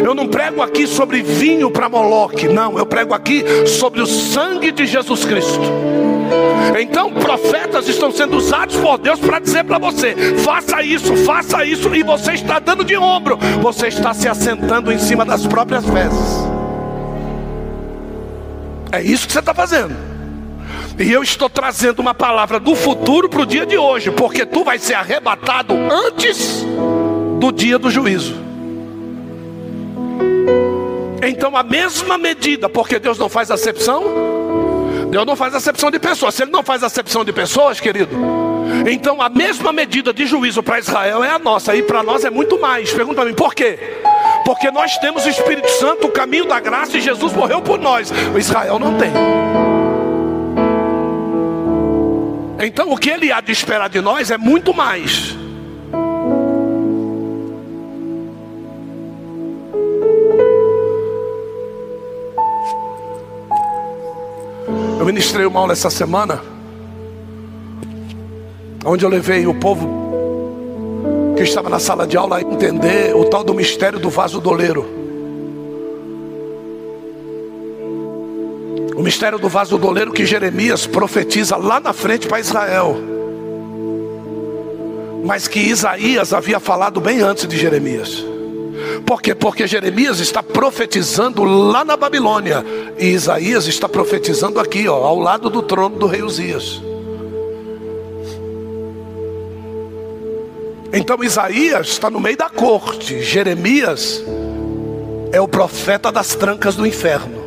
[0.03, 2.47] Eu não prego aqui sobre vinho para Moloque.
[2.47, 5.61] Não, eu prego aqui sobre o sangue de Jesus Cristo.
[6.79, 11.93] Então, profetas estão sendo usados por Deus para dizer para você: faça isso, faça isso,
[11.95, 16.45] e você está dando de ombro, você está se assentando em cima das próprias fezes.
[18.91, 20.14] É isso que você está fazendo.
[20.97, 24.63] E eu estou trazendo uma palavra do futuro para o dia de hoje, porque tu
[24.63, 26.65] vai ser arrebatado antes
[27.39, 28.33] do dia do juízo.
[31.21, 34.03] Então a mesma medida, porque Deus não faz acepção,
[35.09, 36.33] Deus não faz acepção de pessoas.
[36.33, 38.15] Se Ele não faz acepção de pessoas, querido,
[38.89, 42.29] então a mesma medida de juízo para Israel é a nossa, e para nós é
[42.29, 42.93] muito mais.
[42.93, 43.77] Pergunta para mim, por quê?
[44.45, 48.11] Porque nós temos o Espírito Santo, o caminho da graça, e Jesus morreu por nós.
[48.33, 49.11] O Israel não tem.
[52.59, 55.35] Então o que ele há de esperar de nós é muito mais.
[64.97, 66.41] Eu ministrei uma aula essa semana,
[68.83, 73.43] onde eu levei o povo que estava na sala de aula a entender o tal
[73.43, 75.04] do mistério do vaso doleiro.
[78.95, 82.95] O mistério do vaso doleiro que Jeremias profetiza lá na frente para Israel.
[85.23, 88.23] Mas que Isaías havia falado bem antes de Jeremias.
[89.05, 89.35] Por quê?
[89.35, 92.63] Porque Jeremias está profetizando lá na Babilônia.
[92.97, 96.81] E Isaías está profetizando aqui, ó, ao lado do trono do rei Uzias.
[100.93, 103.21] Então Isaías está no meio da corte.
[103.21, 104.23] Jeremias
[105.31, 107.44] é o profeta das trancas do inferno.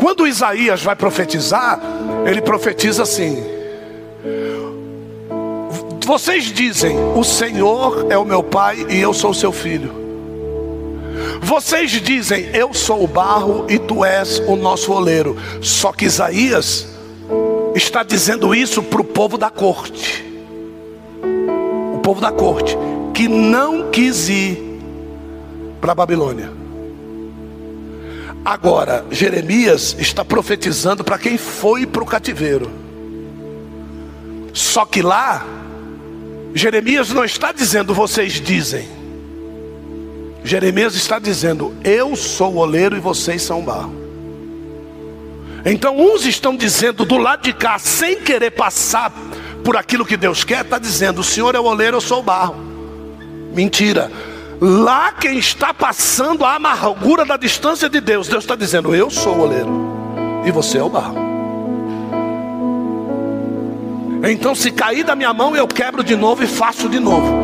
[0.00, 1.78] Quando Isaías vai profetizar,
[2.26, 3.44] ele profetiza assim:
[6.06, 10.00] Vocês dizem, o Senhor é o meu pai e eu sou seu filho.
[11.42, 15.36] Vocês dizem, eu sou o barro e tu és o nosso oleiro.
[15.60, 16.86] Só que Isaías
[17.74, 20.24] está dizendo isso para o povo da corte.
[21.94, 22.74] O povo da corte
[23.12, 24.80] que não quis ir
[25.78, 26.59] para a Babilônia.
[28.44, 32.70] Agora, Jeremias está profetizando para quem foi para o cativeiro.
[34.52, 35.44] Só que lá,
[36.54, 38.88] Jeremias não está dizendo vocês dizem.
[40.42, 43.94] Jeremias está dizendo eu sou o oleiro e vocês são o barro.
[45.64, 49.12] Então uns estão dizendo do lado de cá, sem querer passar
[49.62, 52.22] por aquilo que Deus quer, está dizendo: o Senhor é o oleiro, eu sou o
[52.22, 52.56] barro.
[53.54, 54.10] Mentira.
[54.60, 59.34] Lá quem está passando a amargura da distância de Deus, Deus está dizendo: Eu sou
[59.34, 59.70] o oleiro
[60.44, 61.16] e você é o barro.
[64.22, 67.40] Então, se cair da minha mão, eu quebro de novo e faço de novo.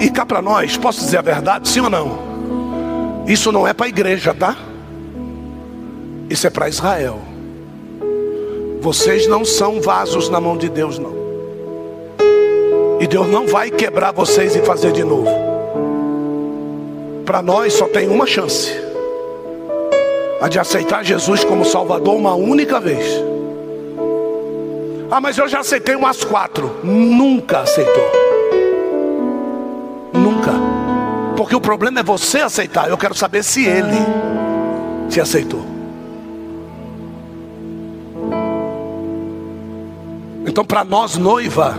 [0.00, 3.24] E cá para nós, posso dizer a verdade, sim ou não?
[3.28, 4.56] Isso não é para a igreja, tá?
[6.28, 7.20] Isso é para Israel.
[8.80, 11.16] Vocês não são vasos na mão de Deus, não.
[13.00, 15.47] E Deus não vai quebrar vocês e fazer de novo
[17.28, 18.72] para nós só tem uma chance:
[20.40, 23.04] a de aceitar Jesus como Salvador uma única vez.
[25.10, 26.80] Ah, mas eu já aceitei umas quatro.
[26.82, 28.10] Nunca aceitou.
[30.14, 30.52] Nunca.
[31.36, 32.88] Porque o problema é você aceitar.
[32.88, 33.98] Eu quero saber se ele
[35.10, 35.64] te aceitou.
[40.46, 41.74] Então, para nós, noiva,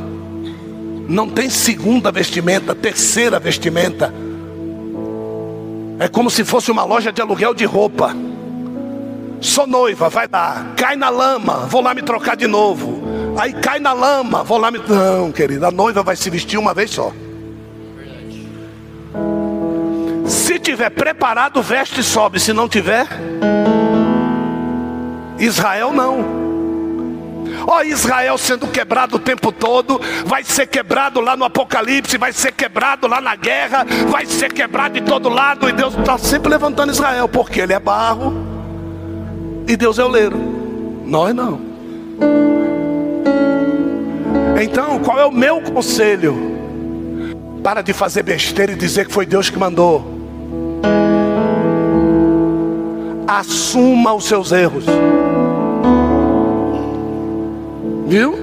[1.07, 4.13] não tem segunda vestimenta, terceira vestimenta
[5.99, 8.15] é como se fosse uma loja de aluguel de roupa.
[9.41, 13.03] Sou noiva, vai lá, cai na lama, vou lá me trocar de novo.
[13.37, 14.79] Aí cai na lama, vou lá me.
[14.79, 17.11] Não, querida, a noiva vai se vestir uma vez só.
[20.25, 22.39] Se tiver preparado, veste e sobe.
[22.39, 23.07] Se não tiver,
[25.37, 26.38] Israel não.
[27.67, 32.33] Ó oh, Israel sendo quebrado o tempo todo, vai ser quebrado lá no Apocalipse, vai
[32.33, 36.49] ser quebrado lá na guerra, vai ser quebrado de todo lado, e Deus está sempre
[36.49, 38.33] levantando Israel, porque ele é barro
[39.67, 40.35] e Deus é o leiro.
[41.05, 41.61] Nós não.
[44.59, 46.35] Então, qual é o meu conselho?
[47.63, 50.03] Para de fazer besteira e dizer que foi Deus que mandou.
[53.27, 54.85] Assuma os seus erros.
[58.09, 58.33] Viu?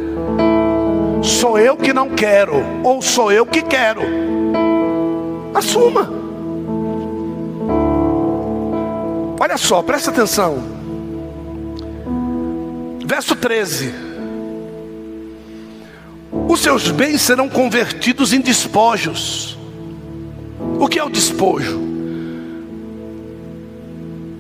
[1.25, 2.55] Sou eu que não quero,
[2.85, 4.01] ou sou eu que quero.
[5.53, 6.09] Assuma.
[9.41, 10.63] Olha só, presta atenção.
[13.05, 13.93] Verso 13:
[16.49, 19.59] Os seus bens serão convertidos em despojos.
[20.79, 21.81] O que é o despojo?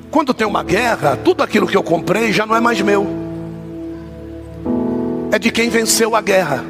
[0.08, 3.25] Quando tem uma guerra, tudo aquilo que eu comprei já não é mais meu
[5.36, 6.64] é de quem venceu a guerra.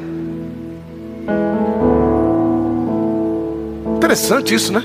[3.95, 4.83] Interessante isso, né?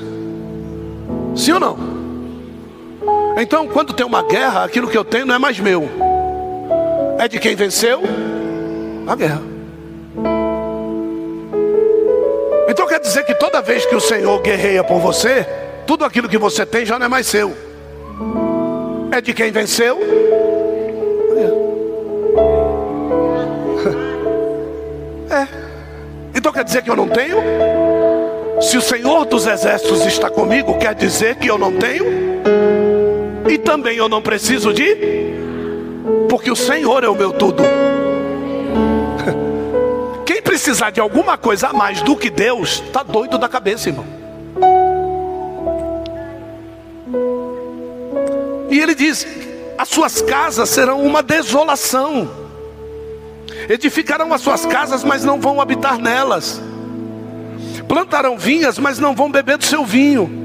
[1.35, 1.77] Sim ou não?
[3.37, 5.89] Então, quando tem uma guerra, aquilo que eu tenho não é mais meu,
[7.19, 8.03] é de quem venceu
[9.05, 9.43] a guerra.
[12.69, 15.45] Então quer dizer que toda vez que o Senhor guerreia por você,
[15.89, 17.53] tudo aquilo que você tem já não é mais seu.
[19.11, 19.99] É de quem venceu?
[25.33, 25.49] É.
[26.35, 27.39] Então quer dizer que eu não tenho?
[28.61, 32.05] Se o Senhor dos Exércitos está comigo, quer dizer que eu não tenho?
[33.49, 34.95] E também eu não preciso de?
[36.29, 37.63] Porque o Senhor é o meu tudo.
[40.27, 44.05] Quem precisar de alguma coisa a mais do que Deus, está doido da cabeça, irmão.
[48.71, 49.27] E ele diz:
[49.79, 52.42] as suas casas serão uma desolação.
[53.69, 56.61] Edificarão as suas casas, mas não vão habitar nelas.
[57.89, 60.43] Plantarão vinhas, mas não vão beber do seu vinho.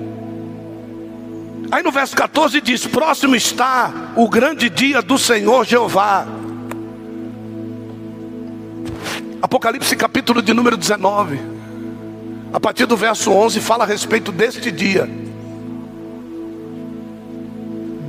[1.71, 6.25] Aí no verso 14 diz: Próximo está o grande dia do Senhor Jeová.
[9.41, 11.39] Apocalipse capítulo de número 19,
[12.51, 15.09] a partir do verso 11, fala a respeito deste dia.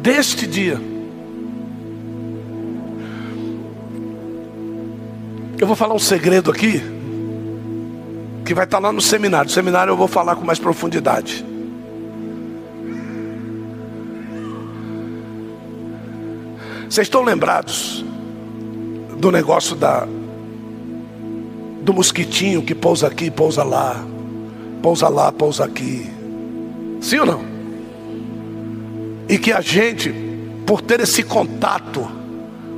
[0.01, 0.98] Deste dia.
[5.61, 6.81] Eu vou falar um segredo aqui,
[8.47, 9.49] que vai estar lá no seminário.
[9.49, 11.45] No seminário eu vou falar com mais profundidade.
[16.89, 18.05] Vocês estão lembrados
[19.19, 20.07] do negócio da
[21.83, 24.05] do mosquitinho que pousa aqui, pousa lá,
[24.81, 26.09] pousa lá, pousa aqui.
[27.01, 27.45] Sim ou não?
[29.29, 30.15] E que a gente,
[30.65, 32.09] por ter esse contato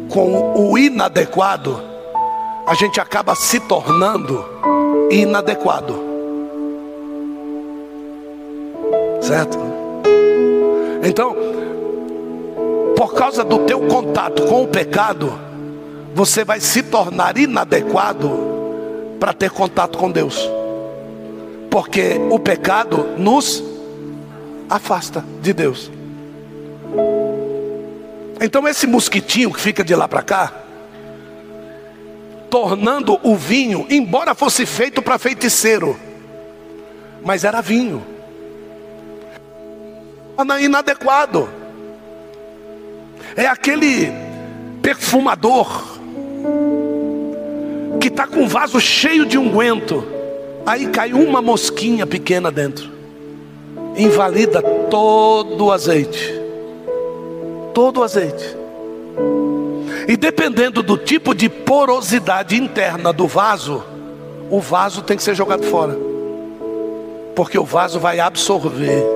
[0.09, 1.90] com o inadequado,
[2.71, 4.45] a gente acaba se tornando
[5.11, 5.93] inadequado.
[9.21, 9.59] Certo?
[11.03, 11.35] Então,
[12.97, 15.37] por causa do teu contato com o pecado,
[16.15, 18.31] você vai se tornar inadequado
[19.19, 20.49] para ter contato com Deus.
[21.69, 23.65] Porque o pecado nos
[24.69, 25.91] afasta de Deus.
[28.41, 30.70] Então esse mosquitinho que fica de lá para cá,
[32.51, 35.97] tornando o vinho, embora fosse feito para feiticeiro,
[37.25, 38.05] mas era vinho,
[40.61, 41.49] inadequado.
[43.37, 44.11] É aquele
[44.83, 45.99] perfumador
[48.01, 50.05] que está com um vaso cheio de unguento,
[50.67, 52.91] aí cai uma mosquinha pequena dentro,
[53.97, 56.35] invalida todo o azeite,
[57.73, 58.57] todo o azeite.
[60.11, 63.81] E dependendo do tipo de porosidade interna do vaso,
[64.51, 65.97] o vaso tem que ser jogado fora.
[67.37, 69.07] Porque o vaso vai absorver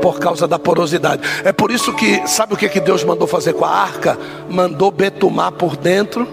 [0.00, 1.22] por causa da porosidade.
[1.42, 4.16] É por isso que, sabe o que, que Deus mandou fazer com a arca?
[4.48, 6.28] Mandou betumar por dentro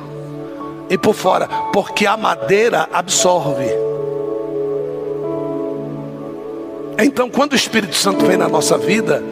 [0.87, 3.65] e por fora, porque a madeira absorve.
[6.99, 9.23] Então, quando o Espírito Santo vem na nossa vida,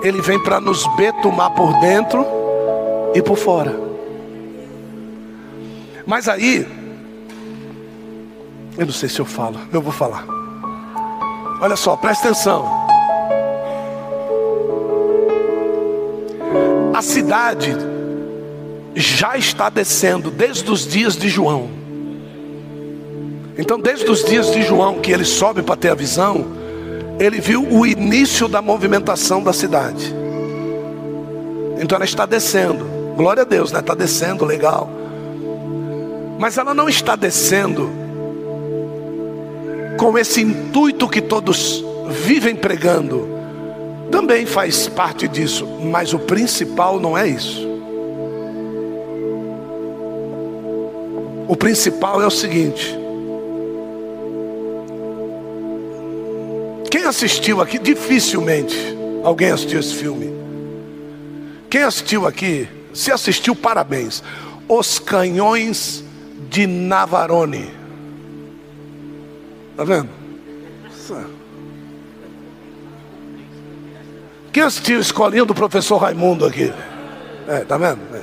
[0.00, 2.43] ele vem para nos betumar por dentro
[3.14, 3.74] e por fora.
[6.06, 6.66] Mas aí,
[8.76, 10.26] eu não sei se eu falo, eu vou falar.
[11.60, 12.84] Olha só, presta atenção.
[16.92, 17.74] A cidade
[18.94, 21.68] já está descendo desde os dias de João.
[23.56, 26.44] Então, desde os dias de João, que ele sobe para ter a visão,
[27.18, 30.12] ele viu o início da movimentação da cidade.
[31.80, 32.93] Então, ela está descendo.
[33.16, 33.80] Glória a Deus, né?
[33.80, 34.90] Está descendo, legal.
[36.38, 37.90] Mas ela não está descendo
[39.96, 43.28] com esse intuito que todos vivem pregando.
[44.10, 47.68] Também faz parte disso, mas o principal não é isso.
[51.46, 52.96] O principal é o seguinte:
[56.90, 58.76] quem assistiu aqui, dificilmente
[59.22, 60.32] alguém assistiu esse filme.
[61.70, 64.22] Quem assistiu aqui se assistiu, parabéns.
[64.68, 66.04] Os Canhões
[66.48, 67.70] de Navarone.
[69.72, 70.08] Está vendo?
[74.52, 76.72] Quem assistiu a escolinha do professor Raimundo aqui?
[77.48, 78.00] É, tá vendo?
[78.14, 78.22] É.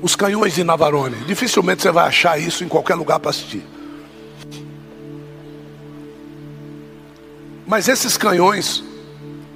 [0.00, 1.16] Os canhões de Navarone.
[1.26, 3.62] Dificilmente você vai achar isso em qualquer lugar para assistir.
[7.70, 8.82] Mas esses canhões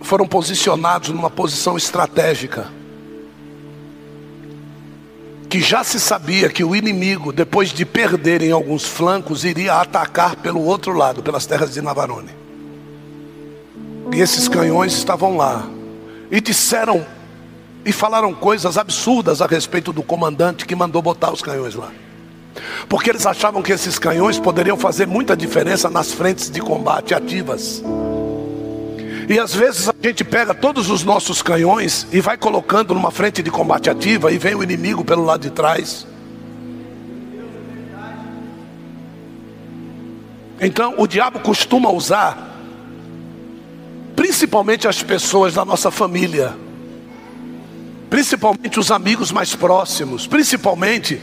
[0.00, 2.68] foram posicionados numa posição estratégica
[5.50, 10.36] que já se sabia que o inimigo, depois de perder em alguns flancos, iria atacar
[10.36, 12.30] pelo outro lado, pelas terras de Navarone.
[14.12, 15.68] E esses canhões estavam lá.
[16.30, 17.04] E disseram
[17.84, 21.90] e falaram coisas absurdas a respeito do comandante que mandou botar os canhões lá.
[22.88, 27.82] Porque eles achavam que esses canhões poderiam fazer muita diferença nas frentes de combate ativas.
[29.28, 33.42] E às vezes a gente pega todos os nossos canhões e vai colocando numa frente
[33.42, 36.07] de combate ativa e vem o inimigo pelo lado de trás.
[40.61, 42.52] Então o diabo costuma usar
[44.14, 46.55] principalmente as pessoas da nossa família,
[48.09, 51.20] principalmente os amigos mais próximos, principalmente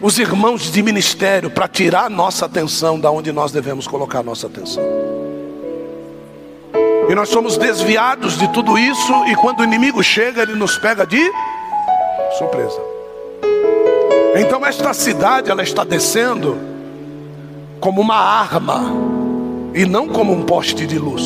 [0.00, 4.82] os irmãos de ministério, para tirar nossa atenção da onde nós devemos colocar nossa atenção.
[7.08, 11.06] E nós somos desviados de tudo isso, e quando o inimigo chega, ele nos pega
[11.06, 11.20] de
[12.38, 12.80] surpresa.
[14.36, 16.56] Então esta cidade ela está descendo
[17.80, 18.82] como uma arma
[19.74, 21.24] e não como um poste de luz.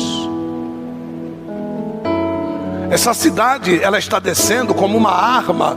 [2.89, 5.75] Essa cidade, ela está descendo como uma arma,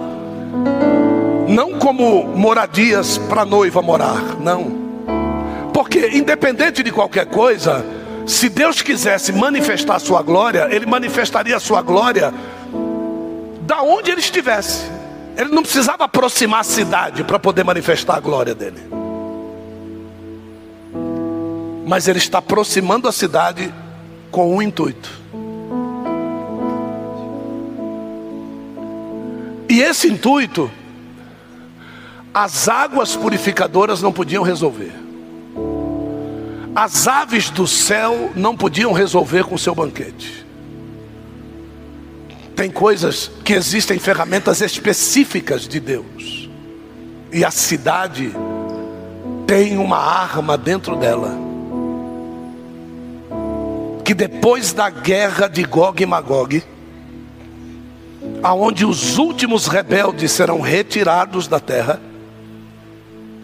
[1.49, 4.87] não como moradias para noiva morar, não.
[5.73, 7.85] Porque independente de qualquer coisa,
[8.27, 12.33] se Deus quisesse manifestar sua glória, ele manifestaria sua glória
[13.63, 14.85] da onde ele estivesse.
[15.37, 18.81] Ele não precisava aproximar a cidade para poder manifestar a glória dele.
[21.87, 23.73] Mas ele está aproximando a cidade
[24.31, 25.27] com um intuito
[29.69, 30.71] E esse intuito,
[32.39, 34.93] as águas purificadoras não podiam resolver.
[36.74, 40.45] As aves do céu não podiam resolver com seu banquete.
[42.55, 46.51] Tem coisas que existem ferramentas específicas de Deus.
[47.32, 48.30] E a cidade
[49.47, 51.34] tem uma arma dentro dela.
[54.05, 56.62] Que depois da guerra de Gog e Magog,
[58.43, 61.99] aonde os últimos rebeldes serão retirados da terra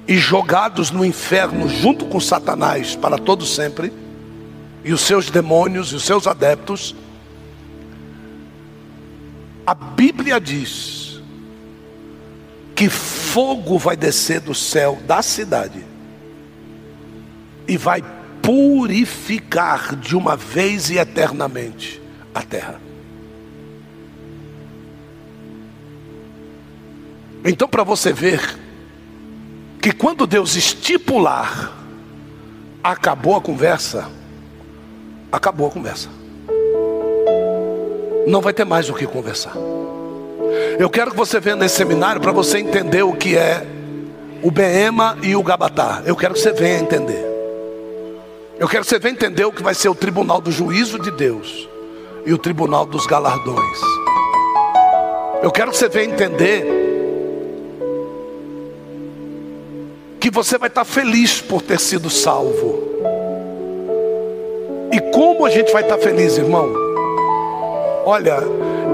[0.06, 3.92] e jogados no inferno junto com Satanás para todo sempre,
[4.84, 6.94] e os seus demônios e os seus adeptos.
[9.64, 11.20] A Bíblia diz
[12.74, 15.84] que fogo vai descer do céu da cidade
[17.68, 18.02] e vai
[18.42, 22.02] purificar de uma vez e eternamente
[22.34, 22.80] a terra.
[27.44, 28.58] Então, para você ver
[29.82, 31.72] que quando Deus estipular,
[32.84, 34.08] acabou a conversa,
[35.30, 36.08] acabou a conversa.
[38.24, 39.54] Não vai ter mais o que conversar.
[40.78, 43.66] Eu quero que você venha nesse seminário para você entender o que é
[44.40, 46.00] o Beema e o Gabatá.
[46.06, 47.26] Eu quero que você venha entender.
[48.60, 51.10] Eu quero que você venha entender o que vai ser o tribunal do juízo de
[51.10, 51.68] Deus
[52.24, 53.80] e o tribunal dos galardões.
[55.42, 56.81] Eu quero que você venha entender
[60.22, 62.80] que você vai estar feliz por ter sido salvo.
[64.92, 66.72] E como a gente vai estar feliz, irmão?
[68.06, 68.38] Olha,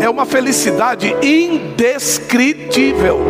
[0.01, 3.20] é uma felicidade indescritível.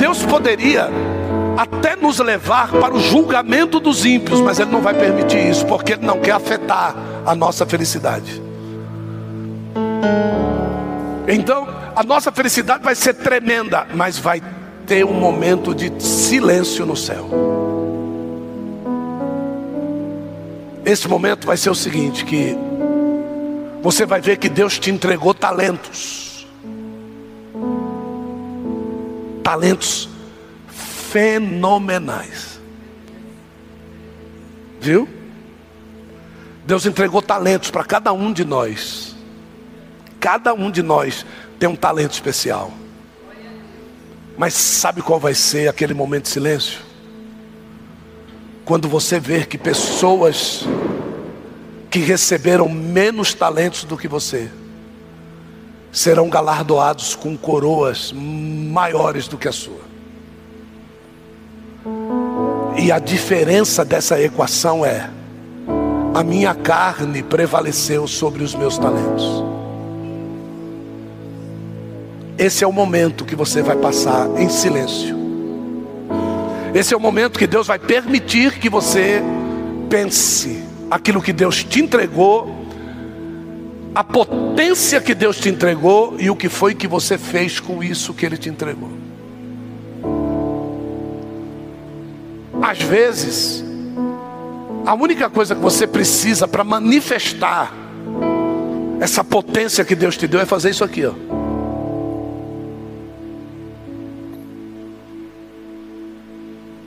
[0.00, 0.90] Deus poderia
[1.56, 5.92] até nos levar para o julgamento dos ímpios, mas Ele não vai permitir isso, porque
[5.92, 8.42] Ele não quer afetar a nossa felicidade.
[11.28, 14.42] Então, a nossa felicidade vai ser tremenda, mas vai
[14.86, 17.28] ter um momento de silêncio no céu.
[20.84, 22.56] Esse momento vai ser o seguinte: que
[23.82, 26.46] você vai ver que Deus te entregou talentos,
[29.42, 30.08] talentos
[30.68, 32.60] fenomenais,
[34.80, 35.08] viu?
[36.66, 39.14] Deus entregou talentos para cada um de nós.
[40.18, 41.26] Cada um de nós
[41.58, 42.72] tem um talento especial.
[44.36, 46.80] Mas sabe qual vai ser aquele momento de silêncio?
[48.64, 50.64] Quando você ver que pessoas
[51.90, 54.50] que receberam menos talentos do que você
[55.92, 59.84] serão galardoados com coroas maiores do que a sua.
[62.76, 65.08] E a diferença dessa equação é:
[66.12, 69.24] a minha carne prevaleceu sobre os meus talentos.
[72.36, 75.16] Esse é o momento que você vai passar em silêncio.
[76.74, 79.22] Esse é o momento que Deus vai permitir que você
[79.88, 82.52] pense aquilo que Deus te entregou,
[83.94, 88.12] a potência que Deus te entregou e o que foi que você fez com isso
[88.12, 88.90] que Ele te entregou.
[92.60, 93.64] Às vezes,
[94.84, 97.72] a única coisa que você precisa para manifestar
[98.98, 101.43] essa potência que Deus te deu é fazer isso aqui, ó.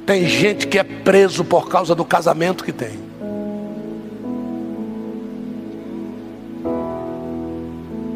[0.08, 2.98] Tem gente que é preso por causa do casamento que tem.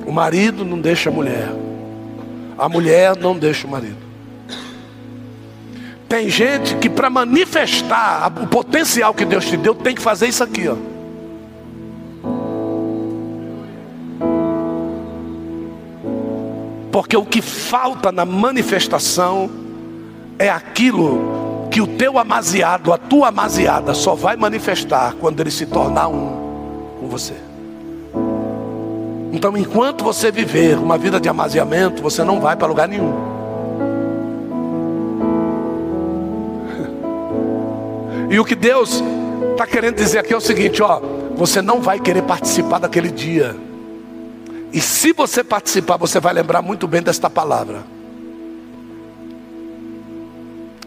[0.07, 1.49] O marido não deixa a mulher.
[2.57, 3.97] A mulher não deixa o marido.
[6.07, 10.41] Tem gente que para manifestar o potencial que Deus te deu, tem que fazer isso
[10.45, 10.77] aqui, ó.
[16.89, 19.51] Porque o que falta na manifestação
[20.39, 25.65] é aquilo que o teu amaziado, a tua amaziada, só vai manifestar quando ele se
[25.65, 27.33] tornar um com você.
[29.31, 33.13] Então, enquanto você viver uma vida de amaziamento, você não vai para lugar nenhum.
[38.29, 39.01] E o que Deus
[39.51, 41.01] está querendo dizer aqui é o seguinte: ó,
[41.35, 43.55] você não vai querer participar daquele dia.
[44.73, 47.83] E se você participar, você vai lembrar muito bem desta palavra.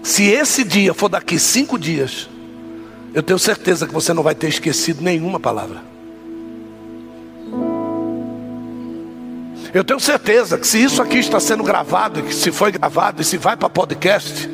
[0.04, 2.28] Se esse dia for daqui cinco dias,
[3.14, 5.82] eu tenho certeza que você não vai ter esquecido nenhuma palavra.
[9.72, 13.24] Eu tenho certeza que se isso aqui está sendo gravado, que se foi gravado e
[13.24, 14.48] se vai para podcast,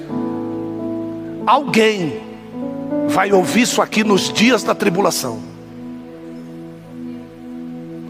[1.44, 2.20] alguém
[3.08, 5.42] vai ouvir isso aqui nos dias da tribulação.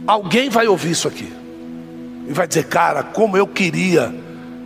[0.07, 1.33] Alguém vai ouvir isso aqui
[2.29, 4.15] e vai dizer, cara, como eu queria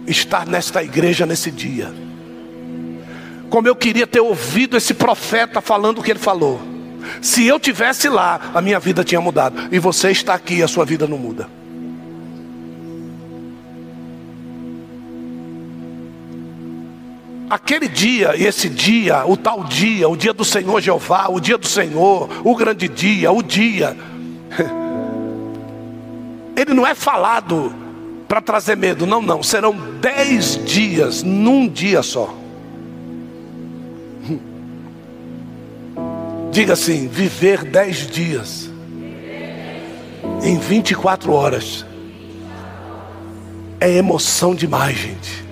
[0.09, 2.04] estar nesta igreja nesse dia.
[3.55, 6.61] Como eu queria ter ouvido esse profeta falando o que ele falou.
[7.23, 9.69] Se eu tivesse lá, a minha vida tinha mudado.
[9.71, 11.49] E você está aqui, a sua vida não muda.
[17.49, 21.57] aquele dia, e esse dia, o tal dia, o dia do Senhor Jeová, o dia
[21.57, 23.97] do Senhor, o grande dia, o dia,
[26.57, 27.73] ele não é falado
[28.27, 32.43] para trazer medo, não, não, serão dez dias num dia só.
[36.55, 38.71] Diga assim: viver dez dias
[40.41, 41.85] em 24 horas
[43.81, 45.45] é emoção demais, gente.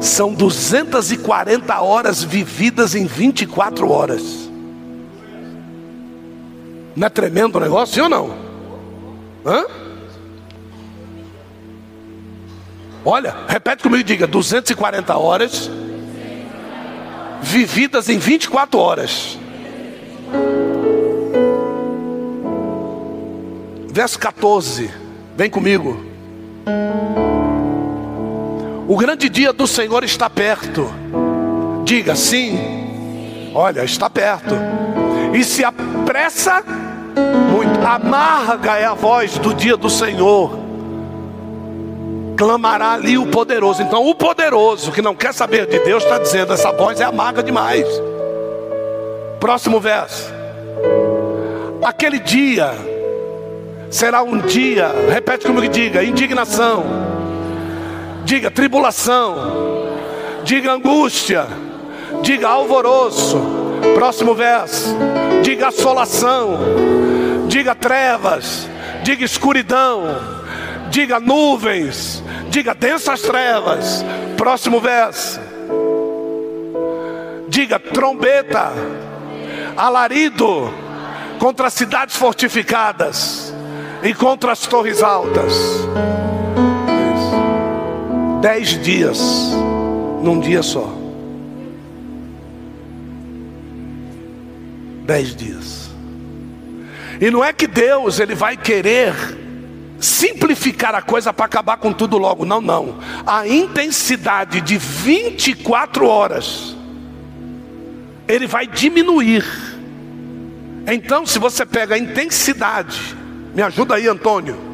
[0.00, 4.48] São 240 horas vividas em 24 horas.
[6.96, 8.34] Não é tremendo o negócio, sim ou não?
[9.44, 9.66] Hã?
[13.04, 15.70] Olha, repete comigo e diga: 240 horas
[17.40, 19.38] vividas em 24 horas.
[23.90, 24.90] Verso 14,
[25.36, 26.04] vem comigo.
[28.86, 30.88] O grande dia do Senhor está perto.
[31.84, 33.50] Diga sim.
[33.54, 34.54] Olha, está perto.
[35.34, 36.62] E se apressa
[37.50, 37.78] muito.
[37.84, 40.67] Amarga é a voz do dia do Senhor.
[42.38, 43.82] Clamará ali o poderoso.
[43.82, 47.42] Então, o poderoso que não quer saber de Deus está dizendo: essa voz é amarga
[47.42, 47.86] demais.
[49.38, 50.32] Próximo verso.
[51.82, 52.72] Aquele dia
[53.90, 57.08] será um dia, repete comigo e diga: indignação
[58.28, 59.34] diga tribulação,
[60.44, 61.46] diga angústia,
[62.20, 63.40] diga alvoroço.
[63.94, 64.94] Próximo verso,
[65.42, 66.58] diga assolação,
[67.48, 68.68] diga trevas,
[69.02, 70.04] diga escuridão,
[70.90, 74.04] diga nuvens, diga densas trevas.
[74.36, 75.40] Próximo verso,
[77.48, 78.72] diga trombeta,
[79.76, 80.72] alarido
[81.38, 83.52] contra as cidades fortificadas
[84.02, 85.54] e contra as torres altas.
[88.40, 89.18] Dez dias
[90.22, 90.94] num dia só.
[95.04, 95.90] Dez dias.
[97.20, 99.12] E não é que Deus ele vai querer
[100.00, 102.44] simplificar a coisa para acabar com tudo logo.
[102.44, 102.98] Não, não.
[103.26, 106.76] A intensidade de 24 horas
[108.26, 109.44] ele vai diminuir.
[110.86, 113.16] Então, se você pega a intensidade,
[113.54, 114.68] me ajuda aí, Antônio.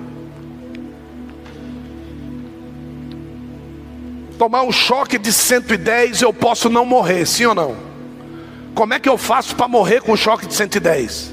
[4.38, 7.76] tomar um choque de 110, eu posso não morrer, sim ou não?
[8.74, 11.32] Como é que eu faço para morrer com choque de 110?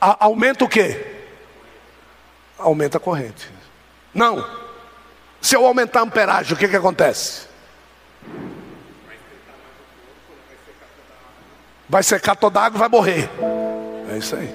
[0.00, 1.15] A, aumenta o que?
[2.58, 3.50] Aumenta a corrente.
[4.14, 4.44] Não.
[5.40, 7.46] Se eu aumentar a amperagem, o que, que acontece?
[11.88, 13.30] Vai secar toda a água e vai morrer.
[14.10, 14.52] É isso aí.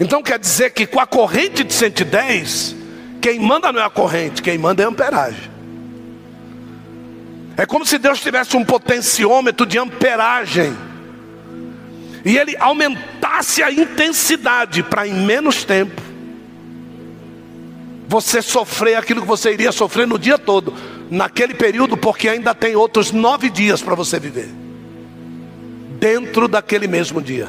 [0.00, 2.76] Então quer dizer que com a corrente de 110,
[3.20, 5.50] quem manda não é a corrente, quem manda é a amperagem.
[7.56, 10.76] É como se Deus tivesse um potenciômetro de amperagem.
[12.24, 16.00] E ele aumentasse a intensidade para em menos tempo
[18.06, 20.74] você sofrer aquilo que você iria sofrer no dia todo,
[21.10, 24.48] naquele período, porque ainda tem outros nove dias para você viver,
[25.98, 27.48] dentro daquele mesmo dia.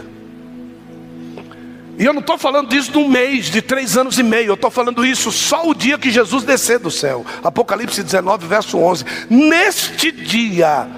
[1.98, 4.48] E eu não estou falando disso de um mês, de três anos e meio.
[4.48, 7.26] Eu estou falando isso só o dia que Jesus descer do céu.
[7.42, 9.06] Apocalipse 19, verso 11.
[9.30, 10.90] Neste dia,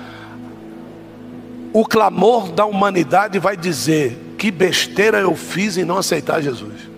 [1.72, 6.97] o clamor da humanidade vai dizer: que besteira eu fiz em não aceitar Jesus.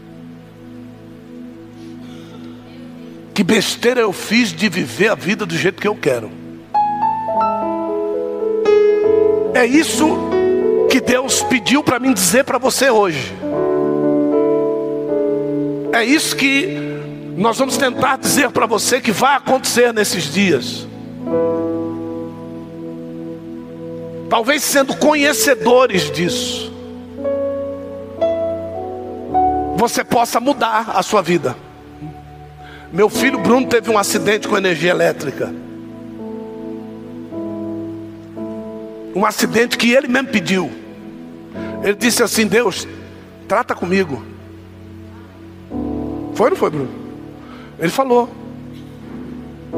[3.40, 6.30] Que besteira eu fiz de viver a vida do jeito que eu quero.
[9.54, 10.06] É isso
[10.92, 13.34] que Deus pediu para mim dizer para você hoje.
[15.94, 16.76] É isso que
[17.38, 20.86] nós vamos tentar dizer para você que vai acontecer nesses dias.
[24.30, 26.74] Talvez sendo conhecedores disso,
[29.78, 31.69] você possa mudar a sua vida.
[32.92, 35.54] Meu filho Bruno teve um acidente com energia elétrica.
[39.16, 40.72] Um acidente que ele mesmo pediu.
[41.84, 42.88] Ele disse assim: Deus,
[43.48, 44.24] trata comigo.
[46.34, 46.90] Foi ou não foi, Bruno?
[47.78, 48.30] Ele falou.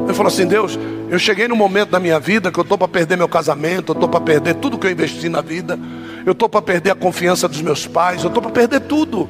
[0.04, 0.78] Ele falou assim: Deus,
[1.10, 3.94] eu cheguei num momento da minha vida que eu estou para perder meu casamento, eu
[3.94, 5.78] estou para perder tudo que eu investi na vida,
[6.24, 9.28] eu estou para perder a confiança dos meus pais, eu estou para perder tudo.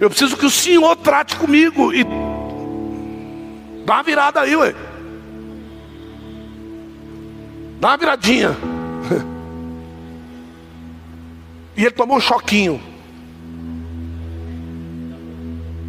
[0.00, 2.04] Eu preciso que o Senhor trate comigo e
[3.84, 4.74] dá uma virada aí, ué.
[7.80, 8.56] Dá uma viradinha.
[11.74, 12.78] E ele tomou um choquinho.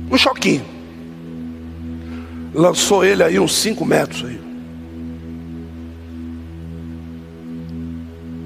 [0.09, 0.65] Um choquinho.
[2.53, 4.39] Lançou ele aí uns 5 metros aí.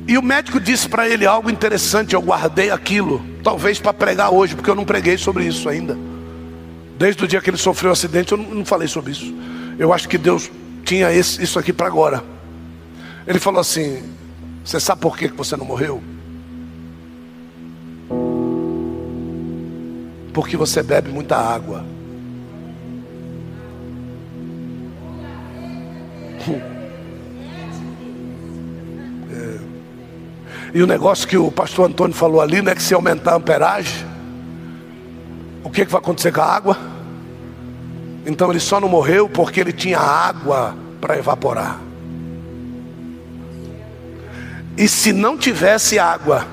[0.07, 4.55] E o médico disse para ele algo interessante, eu guardei aquilo, talvez para pregar hoje,
[4.55, 5.97] porque eu não preguei sobre isso ainda.
[6.97, 9.33] Desde o dia que ele sofreu o um acidente, eu não, falei sobre isso.
[9.77, 10.49] Eu acho que Deus
[10.83, 12.23] tinha esse, isso aqui para agora.
[13.25, 14.01] Ele falou assim:
[14.63, 16.01] Você sabe por que você não morreu?
[20.37, 21.83] porque você bebe muita água.
[29.29, 29.59] É.
[30.73, 32.73] E o negócio que o pastor Antônio falou ali, né?
[32.73, 34.05] Que se aumentar a amperagem,
[35.67, 36.77] o que, que vai acontecer com a água?
[38.25, 41.77] Então ele só não morreu porque ele tinha água para evaporar.
[44.77, 46.47] E se não tivesse água,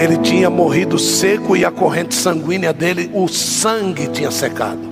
[0.00, 4.88] ele tinha morrido seco e a corrente sanguínea dele, o sangue tinha secado.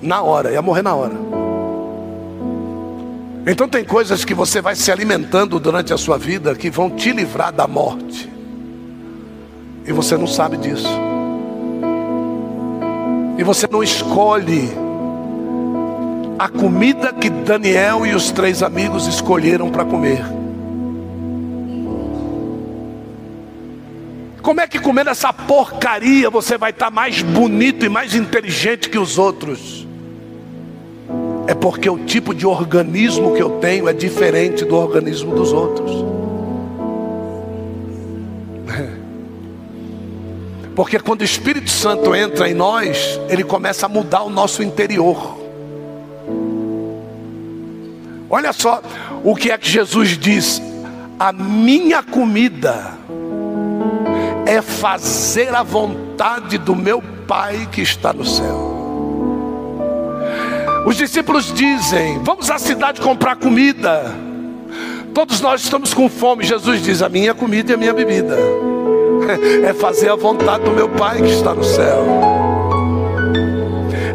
[0.00, 1.14] Na hora, ia morrer na hora.
[3.46, 7.12] Então tem coisas que você vai se alimentando durante a sua vida que vão te
[7.12, 8.32] livrar da morte.
[9.86, 10.88] E você não sabe disso.
[13.36, 14.70] E você não escolhe
[16.38, 20.24] a comida que Daniel e os três amigos escolheram para comer.
[24.42, 28.98] Como é que comendo essa porcaria você vai estar mais bonito e mais inteligente que
[28.98, 29.86] os outros?
[31.46, 36.04] É porque o tipo de organismo que eu tenho é diferente do organismo dos outros.
[40.74, 45.38] Porque quando o Espírito Santo entra em nós, ele começa a mudar o nosso interior.
[48.28, 48.82] Olha só
[49.22, 50.60] o que é que Jesus diz:
[51.18, 52.92] a minha comida
[54.46, 58.74] é fazer a vontade do meu Pai que está no céu.
[60.84, 64.12] Os discípulos dizem: Vamos à cidade comprar comida.
[65.14, 66.44] Todos nós estamos com fome.
[66.44, 68.36] Jesus diz: A minha comida e a minha bebida
[69.64, 72.04] é fazer a vontade do meu Pai que está no céu.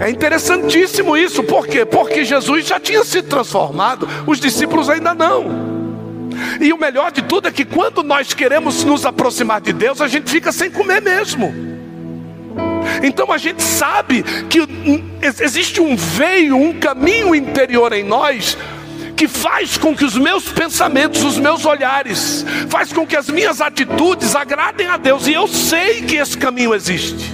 [0.01, 1.85] É interessantíssimo isso, por quê?
[1.85, 5.69] Porque Jesus já tinha se transformado, os discípulos ainda não.
[6.61, 10.07] E o melhor de tudo é que quando nós queremos nos aproximar de Deus, a
[10.07, 11.53] gente fica sem comer mesmo.
[13.03, 14.59] Então a gente sabe que
[15.43, 18.57] existe um veio, um caminho interior em nós
[19.19, 23.59] que faz com que os meus pensamentos, os meus olhares, faz com que as minhas
[23.59, 25.27] atitudes agradem a Deus.
[25.27, 27.29] E eu sei que esse caminho existe.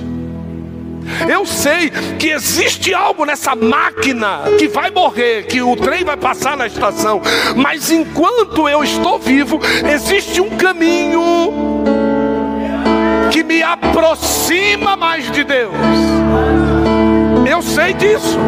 [1.30, 6.58] Eu sei que existe algo nessa máquina que vai morrer, que o trem vai passar
[6.58, 7.22] na estação,
[7.56, 11.22] mas enquanto eu estou vivo, existe um caminho
[13.30, 15.76] que me aproxima mais de Deus.
[17.48, 18.40] Eu sei disso.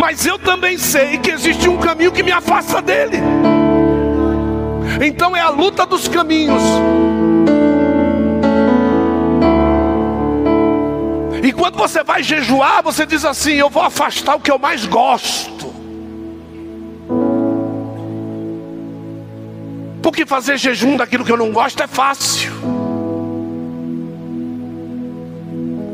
[0.00, 3.18] Mas eu também sei que existe um caminho que me afasta dele.
[5.04, 6.62] Então é a luta dos caminhos.
[11.42, 14.86] E quando você vai jejuar, você diz assim: Eu vou afastar o que eu mais
[14.86, 15.70] gosto.
[20.02, 22.52] Porque fazer jejum daquilo que eu não gosto é fácil.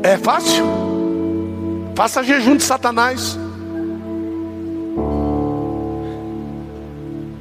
[0.01, 0.65] É fácil?
[1.93, 3.37] Faça jejum de Satanás.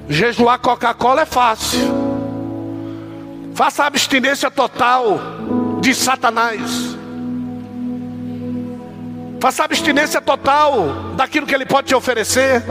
[0.09, 1.95] Jejuar Coca-Cola é fácil.
[3.55, 5.19] Faça abstinência total
[5.81, 6.97] de Satanás.
[9.41, 12.63] Faça abstinência total daquilo que ele pode te oferecer.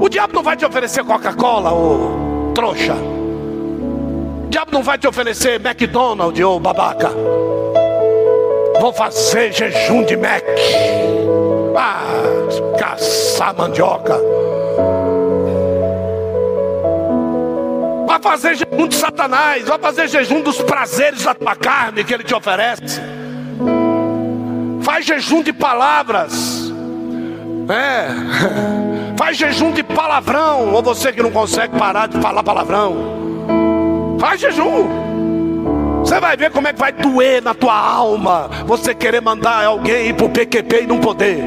[0.00, 2.94] O diabo não vai te oferecer Coca-Cola, ô trouxa.
[2.94, 7.10] O diabo não vai te oferecer McDonald's, ô babaca.
[8.80, 10.44] Vou fazer jejum de Mac.
[11.74, 14.20] Ah, caçar mandioca.
[18.16, 19.66] Vai fazer jejum de Satanás.
[19.66, 23.00] Vai fazer jejum dos prazeres da tua carne que ele te oferece.
[24.82, 26.72] Faz jejum de palavras.
[27.68, 28.08] É.
[29.18, 30.72] Faz jejum de palavrão.
[30.72, 34.16] Ou você que não consegue parar de falar palavrão.
[34.18, 34.88] Faz jejum.
[36.00, 38.48] Você vai ver como é que vai doer na tua alma.
[38.64, 41.44] Você querer mandar alguém ir pro PQP e não poder.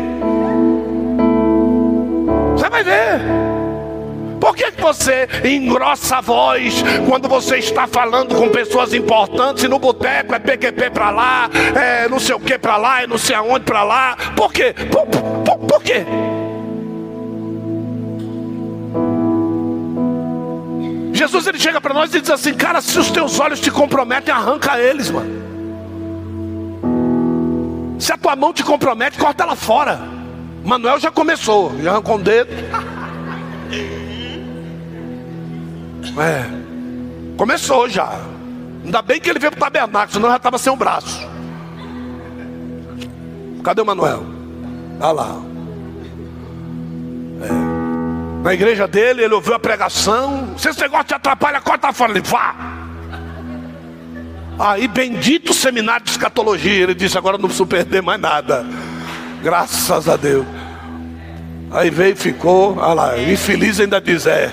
[2.56, 3.59] Você vai ver.
[4.40, 9.78] Por que, você engrossa a voz quando você está falando com pessoas importantes e no
[9.78, 13.36] boteco é PQP para lá, é não sei o que para lá, é não sei
[13.36, 14.16] aonde para lá?
[14.36, 14.74] Por quê?
[14.92, 16.06] Por, por, por quê?
[21.14, 24.34] Jesus ele chega para nós e diz assim: Cara, se os teus olhos te comprometem,
[24.34, 25.50] arranca eles, mano.
[28.00, 30.00] Se a tua mão te compromete, corta ela fora.
[30.64, 32.50] Manuel já começou, já arrancou um dedo.
[36.18, 36.46] É.
[37.38, 38.20] Começou já.
[38.84, 41.28] Ainda bem que ele veio para o tabernáculo, senão já estava sem um braço.
[43.64, 44.24] Cadê o Manuel?
[45.00, 45.42] Olha lá.
[47.44, 47.80] É.
[48.44, 50.56] Na igreja dele, ele ouviu a pregação.
[50.58, 52.12] Se esse negócio te atrapalha, corta fora.
[52.12, 52.56] Ele vá.
[54.58, 56.84] Aí, bendito seminário de escatologia.
[56.84, 58.66] Ele disse: agora não preciso perder mais nada.
[59.44, 60.46] Graças a Deus.
[61.72, 62.78] Aí veio e ficou.
[62.78, 63.20] Olha lá.
[63.20, 64.52] Infeliz ainda diz: é.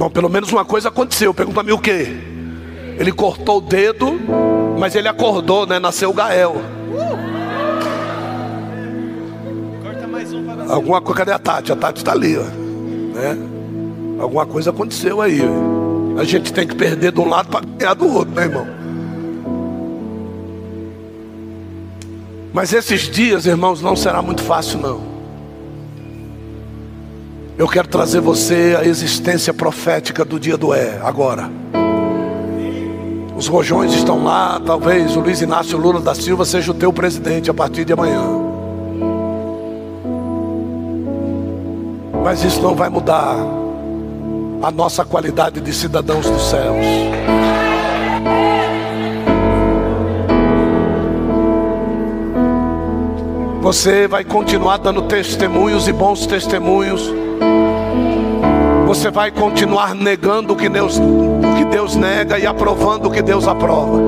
[0.00, 1.34] Bom, pelo menos uma coisa aconteceu.
[1.34, 1.90] Pergunta-me o que?
[2.98, 4.18] Ele cortou o dedo,
[4.78, 5.78] mas ele acordou, né?
[5.78, 6.56] Nasceu o Gael.
[9.82, 11.70] Corta mais um para Alguma coisa, cadê a Tati?
[11.70, 12.44] A Tati está ali, ó.
[12.44, 13.36] Né?
[14.18, 15.42] Alguma coisa aconteceu aí.
[15.42, 16.18] ó.
[16.18, 18.66] A gente tem que perder de um lado para ganhar do outro, né, irmão?
[22.54, 25.09] Mas esses dias, irmãos, não será muito fácil, não.
[27.60, 31.50] Eu quero trazer você à existência profética do dia do é, agora.
[33.36, 37.50] Os rojões estão lá, talvez o Luiz Inácio Lula da Silva seja o teu presidente
[37.50, 38.22] a partir de amanhã.
[42.24, 43.36] Mas isso não vai mudar
[44.62, 46.86] a nossa qualidade de cidadãos dos céus.
[53.60, 57.29] Você vai continuar dando testemunhos e bons testemunhos.
[58.90, 63.22] Você vai continuar negando o que Deus, o que Deus nega e aprovando o que
[63.22, 64.00] Deus aprova.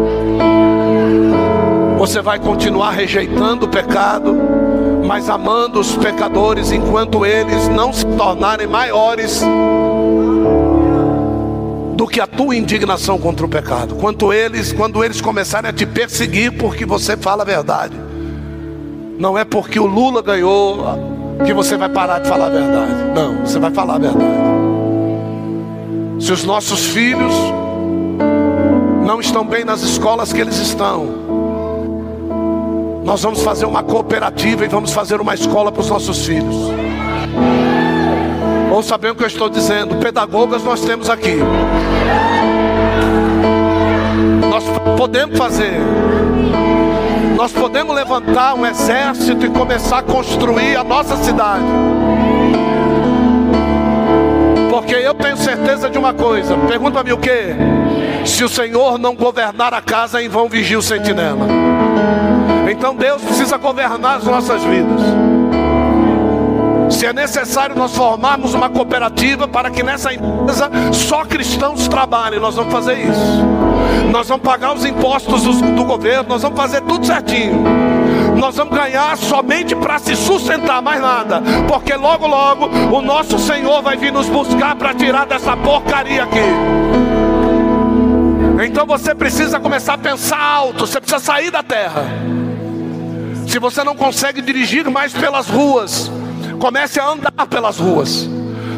[1.98, 4.36] Você vai continuar rejeitando o pecado,
[5.06, 9.40] mas amando os pecadores enquanto eles não se tornarem maiores
[11.94, 13.94] do que a tua indignação contra o pecado.
[13.94, 17.94] Quanto eles, quando eles começarem a te perseguir porque você fala a verdade.
[19.16, 20.82] Não é porque o Lula ganhou
[21.46, 22.94] que você vai parar de falar a verdade.
[23.14, 24.61] Não, você vai falar a verdade.
[26.18, 27.34] Se os nossos filhos
[29.04, 31.06] não estão bem nas escolas que eles estão,
[33.04, 36.56] nós vamos fazer uma cooperativa e vamos fazer uma escola para os nossos filhos.
[38.72, 39.96] Ouça bem o que eu estou dizendo.
[39.96, 41.36] Pedagogas nós temos aqui.
[44.48, 44.64] Nós
[44.96, 45.78] podemos fazer.
[47.36, 51.64] Nós podemos levantar um exército e começar a construir a nossa cidade.
[55.42, 56.56] Certeza de uma coisa.
[56.68, 57.56] Pergunta-me o que?
[58.24, 61.46] Se o Senhor não governar a casa, em vão vigia o sentinela.
[62.70, 65.00] Então Deus precisa governar as nossas vidas.
[66.90, 72.54] Se é necessário nós formarmos uma cooperativa para que nessa empresa só cristãos trabalhem, nós
[72.54, 73.44] vamos fazer isso.
[74.12, 77.81] Nós vamos pagar os impostos do, do governo, nós vamos fazer tudo certinho.
[78.42, 81.40] Nós vamos ganhar somente para se sustentar, mais nada.
[81.68, 86.40] Porque logo, logo o nosso Senhor vai vir nos buscar para tirar dessa porcaria aqui.
[88.66, 92.04] Então você precisa começar a pensar alto, você precisa sair da terra.
[93.46, 96.10] Se você não consegue dirigir mais pelas ruas,
[96.58, 98.28] comece a andar pelas ruas.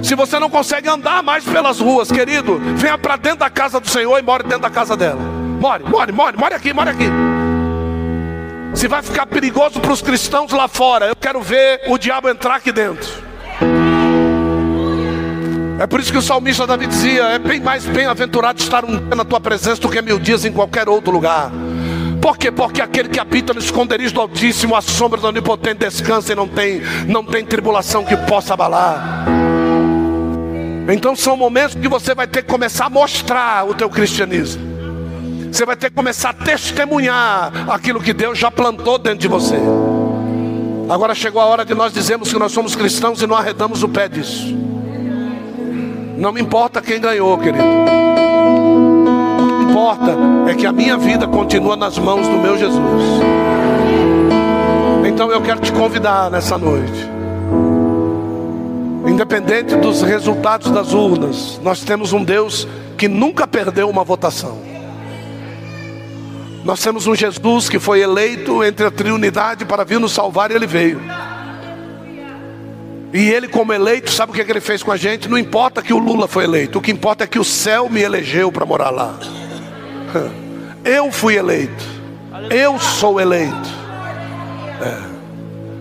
[0.02, 3.88] Se você não consegue andar mais pelas ruas, querido, venha para dentro da casa do
[3.88, 5.22] Senhor e more dentro da casa dela.
[5.58, 7.23] More, more, more, more aqui, more aqui.
[8.74, 12.56] Se vai ficar perigoso para os cristãos lá fora, eu quero ver o diabo entrar
[12.56, 13.08] aqui dentro.
[15.78, 19.14] É por isso que o salmista Davi dizia: É bem mais bem-aventurado estar um dia
[19.14, 21.50] na tua presença do que mil dias em qualquer outro lugar.
[22.20, 22.50] Por quê?
[22.50, 26.48] Porque aquele que habita no esconderijo do Altíssimo, a sombra do Onipotente descansa e não
[26.48, 29.26] tem, não tem tribulação que possa abalar.
[30.88, 34.73] Então são momentos que você vai ter que começar a mostrar o teu cristianismo.
[35.54, 39.54] Você vai ter que começar a testemunhar aquilo que Deus já plantou dentro de você.
[40.90, 43.88] Agora chegou a hora de nós dizermos que nós somos cristãos e não arredamos o
[43.88, 44.52] pé disso.
[46.18, 47.62] Não me importa quem ganhou, querido
[49.70, 50.16] importa
[50.48, 53.04] é que a minha vida continua nas mãos do meu Jesus.
[55.06, 57.08] Então eu quero te convidar nessa noite.
[59.06, 62.66] Independente dos resultados das urnas, nós temos um Deus
[62.98, 64.73] que nunca perdeu uma votação.
[66.64, 70.54] Nós temos um Jesus que foi eleito entre a Trinidade para vir nos salvar e
[70.54, 71.00] ele veio.
[73.12, 75.28] E ele, como eleito, sabe o que, é que ele fez com a gente?
[75.28, 78.00] Não importa que o Lula foi eleito, o que importa é que o céu me
[78.00, 79.14] elegeu para morar lá.
[80.84, 81.84] Eu fui eleito.
[82.50, 83.68] Eu sou eleito.
[84.80, 85.14] É.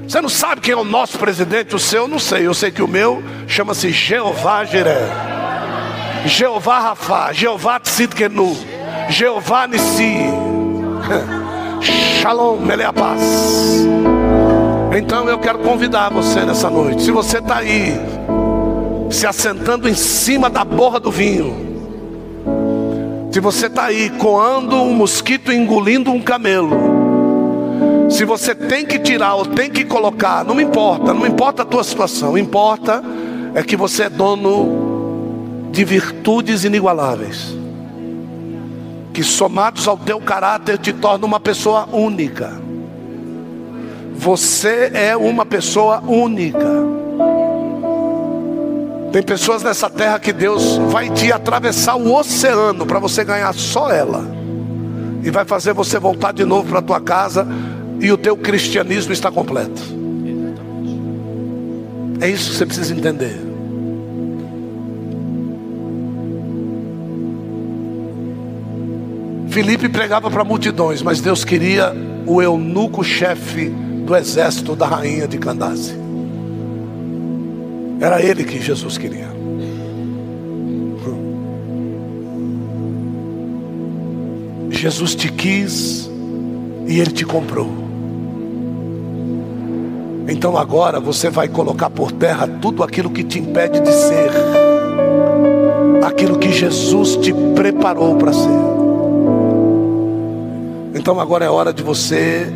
[0.07, 1.75] Você não sabe quem é o nosso presidente?
[1.75, 2.45] O seu, eu não sei.
[2.45, 5.09] Eu sei que o meu chama-se Jeová Jiré.
[6.25, 7.33] Jeová Rafa.
[7.33, 8.55] Jeová Tzidkenu.
[9.09, 10.42] Jeová Nissi.
[12.21, 13.85] Shalom, ele é a paz.
[14.97, 17.03] Então eu quero convidar você nessa noite.
[17.03, 17.99] Se você está aí,
[19.09, 21.73] se assentando em cima da borra do vinho,
[23.31, 26.93] se você está aí coando um mosquito engolindo um camelo,
[28.09, 31.83] se você tem que tirar ou tem que colocar, não importa, não importa a tua
[31.83, 33.03] situação, importa
[33.55, 37.55] é que você é dono de virtudes inigualáveis,
[39.13, 42.51] que somados ao teu caráter te tornam uma pessoa única.
[44.15, 46.67] Você é uma pessoa única.
[49.11, 53.91] Tem pessoas nessa terra que Deus vai te atravessar o oceano para você ganhar só
[53.91, 54.25] ela.
[55.23, 57.47] E vai fazer você voltar de novo para a tua casa
[57.99, 59.81] e o teu cristianismo está completo.
[62.19, 63.52] É isso que você precisa entender.
[69.53, 71.93] Filipe pregava para multidões, mas Deus queria
[72.25, 75.93] o eunuco chefe do exército da rainha de Candace.
[78.01, 79.31] Era ele que Jesus queria.
[84.71, 86.09] Jesus te quis
[86.87, 87.69] e ele te comprou.
[90.27, 94.31] Então agora você vai colocar por terra tudo aquilo que te impede de ser,
[96.03, 98.72] aquilo que Jesus te preparou para ser.
[100.93, 102.47] Então agora é hora de você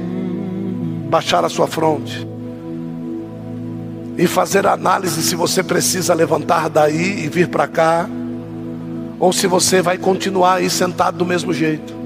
[1.10, 2.28] baixar a sua fronte
[4.18, 8.10] e fazer análise se você precisa levantar daí e vir para cá,
[9.20, 11.97] ou se você vai continuar aí sentado do mesmo jeito.